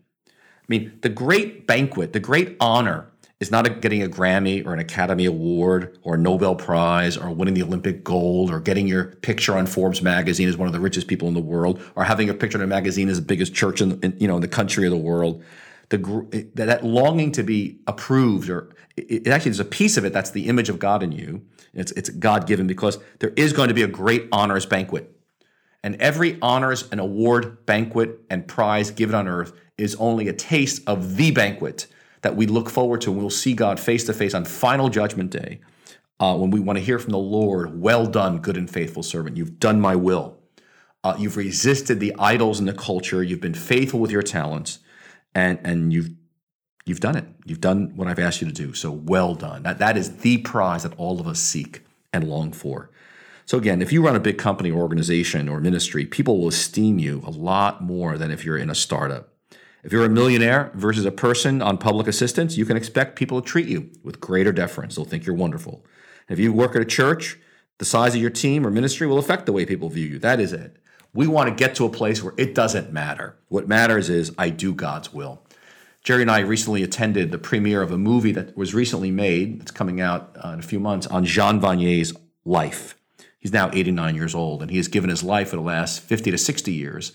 I 0.62 0.66
mean, 0.68 0.98
the 1.02 1.10
great 1.10 1.68
banquet, 1.68 2.14
the 2.14 2.20
great 2.20 2.56
honor 2.60 3.12
is 3.42 3.50
not 3.50 3.82
getting 3.82 4.04
a 4.04 4.08
Grammy 4.08 4.64
or 4.66 4.72
an 4.72 4.80
Academy 4.80 5.26
Award 5.26 5.98
or 6.04 6.14
a 6.14 6.18
Nobel 6.18 6.56
Prize 6.56 7.18
or 7.18 7.32
winning 7.32 7.56
the 7.56 7.64
Olympic 7.64 8.04
gold 8.04 8.52
or 8.52 8.60
getting 8.60 8.88
your 8.88 9.06
picture 9.06 9.58
on 9.58 9.66
Forbes 9.66 10.02
magazine 10.02 10.48
as 10.48 10.56
one 10.56 10.68
of 10.68 10.74
the 10.74 10.80
richest 10.80 11.08
people 11.08 11.28
in 11.28 11.34
the 11.34 11.42
world 11.42 11.82
or 11.96 12.04
having 12.04 12.30
a 12.30 12.36
picture 12.36 12.60
in 12.60 12.64
a 12.64 12.68
magazine 12.68 13.10
as 13.10 13.18
the 13.18 13.26
biggest 13.26 13.54
church 13.54 13.82
in, 13.82 14.00
in 14.02 14.16
you 14.20 14.28
know 14.28 14.36
in 14.36 14.42
the 14.42 14.48
country 14.48 14.86
of 14.86 14.92
the 14.92 14.98
world. 14.98 15.44
The 15.90 16.48
that 16.54 16.86
longing 16.86 17.32
to 17.34 17.44
be 17.44 17.80
approved 17.88 18.48
or 18.48 18.70
it, 18.96 19.26
it 19.26 19.28
actually 19.28 19.52
there's 19.52 19.60
a 19.60 19.66
piece 19.66 19.98
of 19.98 20.06
it 20.06 20.14
that's 20.14 20.32
the 20.32 20.48
image 20.48 20.70
of 20.70 20.78
God 20.78 21.02
in 21.02 21.12
you. 21.12 21.42
It's 21.74 21.92
it's 21.94 22.10
God 22.10 22.46
given 22.46 22.68
because 22.68 23.00
there 23.20 23.34
is 23.36 23.54
going 23.54 23.70
to 23.70 23.74
be 23.74 23.82
a 23.82 23.88
great 23.88 24.28
honors 24.32 24.68
banquet. 24.68 25.18
And 25.84 25.96
every 25.96 26.38
honors 26.44 26.88
and 26.92 27.02
award 27.02 27.66
banquet 27.66 28.20
and 28.30 28.48
prize 28.48 28.92
given 28.92 29.16
on 29.16 29.28
earth 29.28 29.52
is 29.82 29.96
only 29.96 30.28
a 30.28 30.34
taste 30.34 30.82
of 30.88 31.16
the 31.18 31.32
banquet 31.32 31.88
that 32.22 32.36
we 32.36 32.46
look 32.46 32.70
forward 32.70 33.02
to 33.02 33.12
we'll 33.12 33.30
see 33.30 33.54
God 33.54 33.80
face 33.80 34.04
to 34.06 34.14
face 34.14 34.34
on 34.34 34.46
final 34.46 34.90
judgment 34.90 35.32
day 35.32 35.60
uh, 36.22 36.36
when 36.38 36.52
we 36.52 36.60
want 36.60 36.78
to 36.78 36.86
hear 36.86 37.00
from 37.00 37.12
the 37.12 37.18
Lord, 37.18 37.82
well 37.82 38.06
done, 38.06 38.38
good 38.38 38.56
and 38.56 38.70
faithful 38.70 39.02
servant. 39.02 39.38
You've 39.38 39.60
done 39.60 39.82
my 39.82 39.96
will. 39.96 40.38
Uh, 41.04 41.16
you've 41.18 41.36
resisted 41.36 42.00
the 42.00 42.16
idols 42.20 42.60
in 42.60 42.68
the 42.68 42.74
culture. 42.74 43.24
You've 43.24 43.42
been 43.42 43.56
faithful 43.56 44.00
with 44.00 44.12
your 44.12 44.22
talents, 44.22 44.78
and 45.34 45.60
and 45.64 45.92
you've 45.92 46.12
you've 46.86 47.00
done 47.00 47.16
it. 47.16 47.26
You've 47.46 47.60
done 47.60 47.94
what 47.96 48.08
I've 48.08 48.20
asked 48.20 48.40
you 48.40 48.48
to 48.48 48.54
do. 48.54 48.76
So 48.76 48.92
well 48.92 49.34
done. 49.34 49.64
That 49.64 49.80
that 49.80 49.98
is 49.98 50.18
the 50.18 50.38
prize 50.38 50.84
that 50.84 50.94
all 50.98 51.20
of 51.20 51.28
us 51.28 51.40
seek 51.40 51.84
and 52.14 52.30
long 52.30 52.52
for. 52.52 52.92
So 53.48 53.58
again, 53.58 53.82
if 53.82 53.92
you 53.92 54.06
run 54.06 54.16
a 54.16 54.20
big 54.20 54.38
company 54.38 54.70
or 54.70 54.80
organization 54.80 55.50
or 55.50 55.60
ministry, 55.60 56.06
people 56.06 56.38
will 56.40 56.50
esteem 56.50 57.00
you 57.00 57.24
a 57.26 57.32
lot 57.32 57.82
more 57.82 58.20
than 58.20 58.30
if 58.30 58.46
you're 58.46 58.58
in 58.58 58.70
a 58.70 58.76
startup. 58.76 59.31
If 59.84 59.92
you're 59.92 60.06
a 60.06 60.10
millionaire 60.10 60.72
versus 60.76 61.06
a 61.06 61.12
person 61.12 61.62
on 61.62 61.78
public 61.78 62.08
assistance, 62.08 62.56
you 62.56 62.66
can 62.66 62.78
expect 62.78 63.16
people 63.16 63.42
to 63.42 63.48
treat 63.48 63.68
you 63.68 63.90
with 64.04 64.20
greater 64.20 64.52
deference. 64.52 64.96
They'll 64.96 65.06
think 65.06 65.26
you're 65.26 65.36
wonderful. 65.36 65.86
If 66.30 66.40
you 66.40 66.54
work 66.54 66.76
at 66.76 66.82
a 66.82 66.86
church, 66.86 67.40
the 67.80 67.86
size 67.86 68.14
of 68.14 68.22
your 68.22 68.30
team 68.30 68.66
or 68.66 68.70
ministry 68.70 69.08
will 69.08 69.18
affect 69.18 69.48
the 69.48 69.52
way 69.52 69.66
people 69.66 69.90
view 69.90 70.06
you. 70.06 70.20
That 70.20 70.40
is 70.40 70.54
it. 70.54 70.78
We 71.14 71.28
want 71.28 71.50
to 71.50 71.56
get 71.56 71.76
to 71.76 71.86
a 71.86 71.90
place 71.90 72.24
where 72.24 72.34
it 72.38 72.54
doesn't 72.54 72.94
matter. 72.94 73.38
What 73.48 73.68
matters 73.68 74.10
is 74.10 74.34
I 74.38 74.50
do 74.50 74.74
God's 74.74 75.12
will. 75.12 75.44
Geri 76.04 76.22
and 76.22 76.32
I 76.32 76.40
recently 76.40 76.84
attended 76.84 77.32
the 77.32 77.38
premiere 77.38 77.82
of 77.82 77.92
a 77.92 77.98
movie 77.98 78.32
that 78.32 78.56
was 78.56 78.74
recently 78.74 79.12
made, 79.12 79.60
that's 79.60 79.72
coming 79.72 80.00
out 80.00 80.36
uh, 80.44 80.50
in 80.50 80.60
a 80.60 80.64
few 80.64 80.80
months, 80.80 81.06
on 81.08 81.26
Jean 81.26 81.60
Vanier's 81.60 82.14
life. 82.46 82.96
He's 83.40 83.52
now 83.52 83.70
89 83.74 84.16
years 84.16 84.34
old, 84.36 84.62
and 84.62 84.72
he 84.72 84.78
has 84.78 84.88
given 84.88 85.10
his 85.10 85.24
life 85.24 85.50
for 85.50 85.56
the 85.56 85.62
last 85.62 86.02
50 86.02 86.32
to 86.32 86.38
60 86.38 86.72
years 86.72 87.12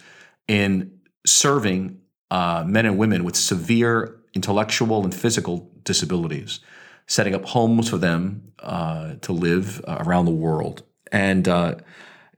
in 0.47 0.99
serving 1.25 2.01
uh, 2.31 2.65
men 2.67 2.87
and 2.87 2.99
women 2.99 3.25
with 3.25 3.37
severe 3.37 4.21
intellectual 4.35 5.05
and 5.05 5.15
physical 5.15 5.71
disabilities, 5.85 6.61
setting 7.07 7.35
up 7.35 7.45
homes 7.45 7.89
for 7.89 7.99
them 7.99 8.53
uh, 8.61 9.15
to 9.23 9.33
live 9.33 9.83
uh, 9.87 9.99
around 10.01 10.25
the 10.27 10.31
world. 10.31 10.83
And 11.13 11.49
uh, 11.49 11.77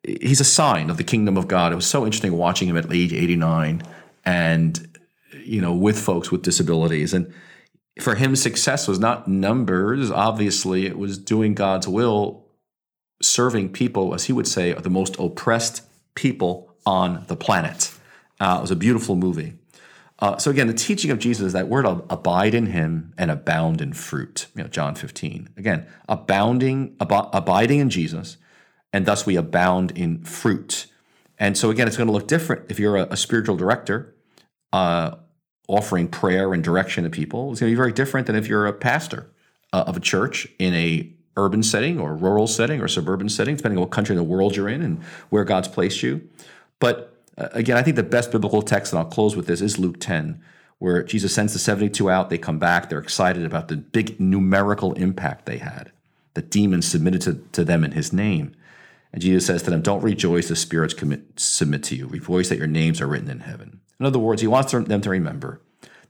he's 0.03 0.40
a 0.40 0.44
sign 0.44 0.90
of 0.90 0.96
the 0.96 1.05
kingdom 1.05 1.37
of 1.37 1.48
God. 1.48 1.72
It 1.72 1.77
was 1.77 1.87
so 1.87 2.05
interesting 2.05 2.33
watching 2.33 2.68
him 2.68 2.77
at 2.77 2.92
age 2.92 3.12
89 3.12 3.83
and, 4.24 4.98
you 5.44 5.61
know, 5.61 5.74
with 5.74 5.98
folks 5.98 6.31
with 6.31 6.42
disabilities. 6.42 7.14
And 7.14 7.33
for 8.01 8.14
him, 8.14 8.37
success 8.37 8.87
was 8.87 8.98
not 8.98 9.27
numbers. 9.27 10.11
Obviously, 10.11 10.87
it 10.87 10.98
was 10.98 11.18
doing 11.18 11.55
God's 11.55 11.88
will, 11.88 12.46
serving 13.20 13.72
people, 13.72 14.14
as 14.14 14.24
he 14.24 14.33
would 14.33 14.46
say, 14.46 14.72
are 14.72 14.81
the 14.81 14.90
most 14.90 15.16
oppressed 15.18 15.83
people 16.14 16.74
on 16.87 17.24
the 17.27 17.37
planet. 17.37 17.92
Uh, 18.40 18.57
it 18.59 18.62
was 18.62 18.70
a 18.70 18.77
beautiful 18.77 19.16
movie. 19.16 19.55
Uh, 20.20 20.37
so 20.37 20.50
again, 20.50 20.66
the 20.66 20.74
teaching 20.74 21.11
of 21.11 21.18
Jesus 21.18 21.46
is 21.46 21.52
that 21.52 21.68
we're 21.68 21.83
to 21.83 22.02
abide 22.11 22.54
in 22.54 22.66
Him 22.66 23.14
and 23.16 23.31
abound 23.31 23.81
in 23.81 23.92
fruit. 23.92 24.46
You 24.54 24.64
know, 24.64 24.68
John 24.68 24.94
15. 24.94 25.50
Again, 25.57 25.87
abounding, 26.09 26.96
ab- 27.00 27.31
abiding 27.33 27.78
in 27.78 27.90
Jesus, 27.90 28.37
and 28.92 29.07
thus 29.07 29.26
we 29.26 29.37
abound 29.37 29.92
in 29.92 30.24
fruit. 30.24 30.87
And 31.38 31.57
so 31.57 31.70
again, 31.70 31.87
it's 31.87 31.96
going 31.96 32.09
to 32.09 32.12
look 32.12 32.26
different 32.26 32.66
if 32.68 32.81
you're 32.81 32.96
a, 32.96 33.04
a 33.11 33.16
spiritual 33.16 33.57
director 33.57 34.14
uh, 34.72 35.16
offering 35.68 36.09
prayer 36.09 36.52
and 36.52 36.64
direction 36.64 37.04
to 37.04 37.11
people. 37.11 37.52
It's 37.52 37.61
going 37.61 37.70
to 37.70 37.74
be 37.74 37.76
very 37.76 37.92
different 37.92 38.26
than 38.26 38.35
if 38.35 38.48
you're 38.48 38.66
a 38.66 38.72
pastor 38.72 39.31
uh, 39.72 39.85
of 39.87 39.96
a 39.96 40.00
church 40.00 40.48
in 40.59 40.74
a 40.74 41.12
urban 41.37 41.62
setting 41.62 42.00
or 42.00 42.16
rural 42.16 42.48
setting 42.48 42.81
or 42.81 42.88
suburban 42.88 43.28
setting, 43.28 43.54
depending 43.54 43.78
on 43.78 43.83
what 43.83 43.90
country 43.90 44.14
in 44.14 44.16
the 44.16 44.24
world 44.24 44.57
you're 44.57 44.68
in 44.68 44.83
and 44.83 45.00
where 45.28 45.44
God's 45.44 45.68
placed 45.68 46.02
you. 46.02 46.28
But 46.81 47.17
Uh, 47.38 47.48
again, 47.53 47.77
I 47.77 47.83
think 47.83 47.96
the 47.96 48.03
best 48.03 48.33
biblical 48.33 48.62
text, 48.62 48.92
and 48.92 48.98
I'll 48.98 49.07
close 49.07 49.37
with 49.37 49.46
this, 49.46 49.61
is 49.61 49.79
Luke 49.79 50.01
10, 50.01 50.42
where 50.79 51.03
Jesus 51.03 51.35
sends 51.35 51.53
the 51.53 51.59
72 51.59 52.11
out. 52.11 52.29
They 52.29 52.38
come 52.38 52.59
back. 52.59 52.88
They're 52.88 52.98
excited 52.98 53.44
about 53.44 53.68
the 53.68 53.77
big 53.77 54.18
numerical 54.20 54.92
impact 54.94 55.46
they 55.46 55.59
had. 55.59 55.92
The 56.35 56.42
demons 56.42 56.87
submitted 56.87 57.20
to, 57.22 57.35
to 57.53 57.64
them 57.64 57.85
in 57.85 57.92
his 57.92 58.12
name. 58.12 58.55
And 59.12 59.22
Jesus 59.22 59.46
says 59.46 59.62
to 59.62 59.70
them, 59.70 59.83
Don't 59.83 60.03
rejoice, 60.03 60.48
the 60.48 60.57
spirits 60.57 60.94
commit, 60.94 61.40
submit 61.40 61.83
to 61.85 61.96
you. 61.96 62.07
Rejoice 62.07 62.48
that 62.48 62.59
your 62.59 62.66
names 62.66 63.01
are 63.01 63.07
written 63.07 63.31
in 63.31 63.40
heaven. 63.40 63.81
In 63.98 64.07
other 64.07 64.18
words, 64.18 64.42
he 64.42 64.48
wants 64.48 64.72
them 64.72 65.01
to 65.01 65.11
remember 65.11 65.61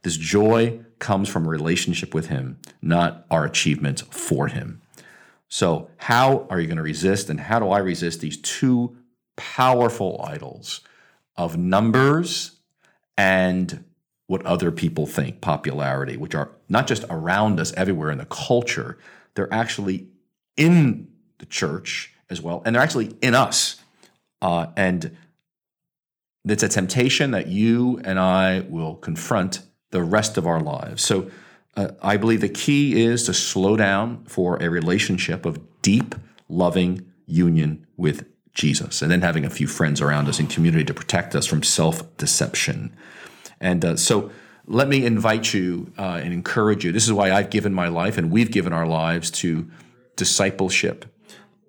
this 0.03 0.17
joy 0.17 0.81
comes 1.01 1.29
from 1.29 1.45
a 1.45 1.49
relationship 1.49 2.15
with 2.15 2.27
him, 2.27 2.59
not 2.81 3.27
our 3.31 3.45
achievements 3.45 4.03
for 4.03 4.47
him. 4.47 4.81
So, 5.49 5.91
how 5.97 6.47
are 6.51 6.61
you 6.61 6.67
going 6.67 6.77
to 6.77 6.83
resist, 6.83 7.31
and 7.31 7.41
how 7.41 7.59
do 7.59 7.71
I 7.71 7.79
resist 7.79 8.21
these 8.21 8.37
two 8.41 8.97
powerful 9.37 10.21
idols 10.23 10.83
of 11.39 11.57
numbers 11.57 12.61
and 13.17 13.85
what 14.27 14.45
other 14.45 14.71
people 14.71 15.07
think, 15.07 15.41
popularity, 15.41 16.17
which 16.19 16.35
are 16.35 16.51
not 16.69 16.87
just 16.87 17.05
around 17.09 17.59
us 17.59 17.73
everywhere 17.75 18.11
in 18.11 18.19
the 18.19 18.27
culture, 18.27 18.99
they're 19.35 19.53
actually 19.53 20.09
in 20.57 21.09
the 21.39 21.47
church 21.47 22.13
as 22.29 22.43
well, 22.43 22.63
and 22.67 22.75
they're 22.75 22.83
actually 22.83 23.17
in 23.23 23.35
us. 23.35 23.81
Uh, 24.43 24.67
and 24.77 25.17
it's 26.45 26.63
a 26.63 26.69
temptation 26.69 27.31
that 27.31 27.47
you 27.47 28.01
and 28.05 28.19
I 28.19 28.61
will 28.69 28.97
confront 28.97 29.61
the 29.91 30.03
rest 30.03 30.37
of 30.37 30.47
our 30.47 30.61
lives. 30.61 31.03
So 31.03 31.31
uh, 31.77 31.89
I 32.03 32.17
believe 32.19 32.41
the 32.41 32.49
key 32.49 33.03
is 33.03 33.25
to 33.25 33.35
slow 33.35 33.77
down 33.77 34.25
for 34.25 34.63
a 34.63 34.69
relationship 34.69 35.47
of 35.47 35.59
deep, 35.81 36.15
loving 36.49 37.07
union 37.27 37.87
with 37.97 38.27
Jesus, 38.59 39.03
and 39.03 39.11
then 39.11 39.23
having 39.23 39.45
a 39.45 39.51
few 39.51 39.69
friends 39.69 40.01
around 40.01 40.29
us 40.29 40.41
in 40.41 40.49
community 40.49 40.85
to 40.85 40.93
protect 40.93 41.37
us 41.37 41.47
from 41.47 41.63
self 41.63 42.17
deception. 42.17 42.93
And 43.61 43.85
uh, 43.85 43.97
so, 43.97 44.31
let 44.67 44.89
me 44.89 45.07
invite 45.07 45.55
you 45.55 45.93
uh, 45.97 46.21
and 46.23 46.33
encourage 46.33 46.85
you. 46.85 46.93
This 46.93 47.07
is 47.07 47.13
why 47.13 47.31
I've 47.31 47.51
given 47.51 47.73
my 47.73 47.89
life, 47.89 48.19
and 48.19 48.31
we've 48.31 48.51
given 48.51 48.73
our 48.73 48.87
lives 48.87 49.31
to 49.43 49.71
discipleship, 50.17 51.07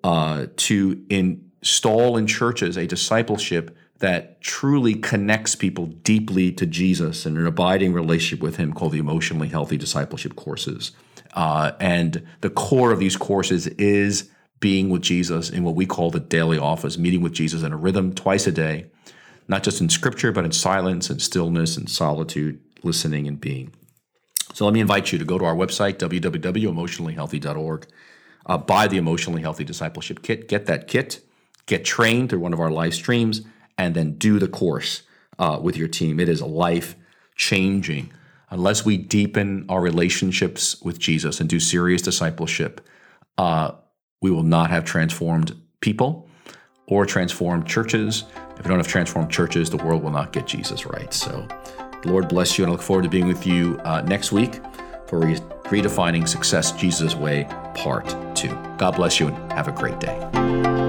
uh, 0.04 0.46
to 0.56 1.02
install 1.08 2.16
in 2.16 2.26
churches 2.26 2.76
a 2.76 2.86
discipleship 2.86 3.76
that 4.00 4.40
truly 4.40 4.94
connects 4.94 5.54
people 5.54 5.86
deeply 5.86 6.50
to 6.52 6.66
Jesus 6.66 7.24
and 7.24 7.38
an 7.38 7.46
abiding 7.46 7.92
relationship 7.92 8.42
with 8.42 8.56
Him 8.56 8.72
called 8.72 8.92
the 8.92 8.98
Emotionally 8.98 9.48
Healthy 9.48 9.76
Discipleship 9.76 10.34
Courses. 10.34 10.90
Uh, 11.34 11.72
and 11.78 12.26
the 12.40 12.50
core 12.50 12.90
of 12.90 12.98
these 12.98 13.16
courses 13.16 13.68
is 13.68 14.28
being 14.60 14.90
with 14.90 15.02
Jesus 15.02 15.50
in 15.50 15.64
what 15.64 15.74
we 15.74 15.86
call 15.86 16.10
the 16.10 16.20
daily 16.20 16.58
office, 16.58 16.98
meeting 16.98 17.22
with 17.22 17.32
Jesus 17.32 17.62
in 17.62 17.72
a 17.72 17.76
rhythm 17.76 18.14
twice 18.14 18.46
a 18.46 18.52
day, 18.52 18.86
not 19.48 19.62
just 19.62 19.80
in 19.80 19.88
scripture, 19.88 20.32
but 20.32 20.44
in 20.44 20.52
silence 20.52 21.10
and 21.10 21.20
stillness 21.20 21.76
and 21.76 21.90
solitude, 21.90 22.60
listening 22.82 23.26
and 23.26 23.40
being. 23.40 23.72
So 24.52 24.64
let 24.64 24.74
me 24.74 24.80
invite 24.80 25.12
you 25.12 25.18
to 25.18 25.24
go 25.24 25.38
to 25.38 25.44
our 25.44 25.54
website, 25.54 25.94
www.emotionallyhealthy.org, 25.94 27.86
uh, 28.46 28.58
buy 28.58 28.86
the 28.86 28.98
Emotionally 28.98 29.42
Healthy 29.42 29.64
Discipleship 29.64 30.22
Kit, 30.22 30.48
get 30.48 30.66
that 30.66 30.86
kit, 30.88 31.20
get 31.66 31.84
trained 31.84 32.30
through 32.30 32.40
one 32.40 32.52
of 32.52 32.60
our 32.60 32.70
live 32.70 32.94
streams, 32.94 33.42
and 33.78 33.94
then 33.94 34.18
do 34.18 34.38
the 34.38 34.48
course 34.48 35.02
uh, 35.38 35.58
with 35.60 35.76
your 35.76 35.88
team. 35.88 36.20
It 36.20 36.28
is 36.28 36.42
life 36.42 36.96
changing. 37.36 38.12
Unless 38.50 38.84
we 38.84 38.98
deepen 38.98 39.64
our 39.68 39.80
relationships 39.80 40.80
with 40.82 40.98
Jesus 40.98 41.40
and 41.40 41.48
do 41.48 41.60
serious 41.60 42.02
discipleship, 42.02 42.86
uh, 43.38 43.72
we 44.20 44.30
will 44.30 44.42
not 44.42 44.70
have 44.70 44.84
transformed 44.84 45.56
people 45.80 46.28
or 46.86 47.06
transformed 47.06 47.66
churches. 47.66 48.24
If 48.56 48.64
we 48.64 48.68
don't 48.68 48.78
have 48.78 48.88
transformed 48.88 49.30
churches, 49.30 49.70
the 49.70 49.78
world 49.78 50.02
will 50.02 50.10
not 50.10 50.32
get 50.32 50.46
Jesus 50.46 50.86
right. 50.86 51.12
So, 51.12 51.46
Lord 52.04 52.28
bless 52.28 52.58
you, 52.58 52.64
and 52.64 52.70
I 52.70 52.72
look 52.72 52.82
forward 52.82 53.02
to 53.02 53.08
being 53.08 53.26
with 53.26 53.46
you 53.46 53.78
uh, 53.84 54.02
next 54.02 54.32
week 54.32 54.60
for 55.06 55.20
Re- 55.20 55.36
Redefining 55.64 56.26
Success 56.26 56.72
Jesus' 56.72 57.14
Way, 57.14 57.44
Part 57.74 58.14
2. 58.34 58.48
God 58.78 58.96
bless 58.96 59.20
you, 59.20 59.28
and 59.28 59.52
have 59.52 59.68
a 59.68 59.72
great 59.72 59.98
day. 60.00 60.79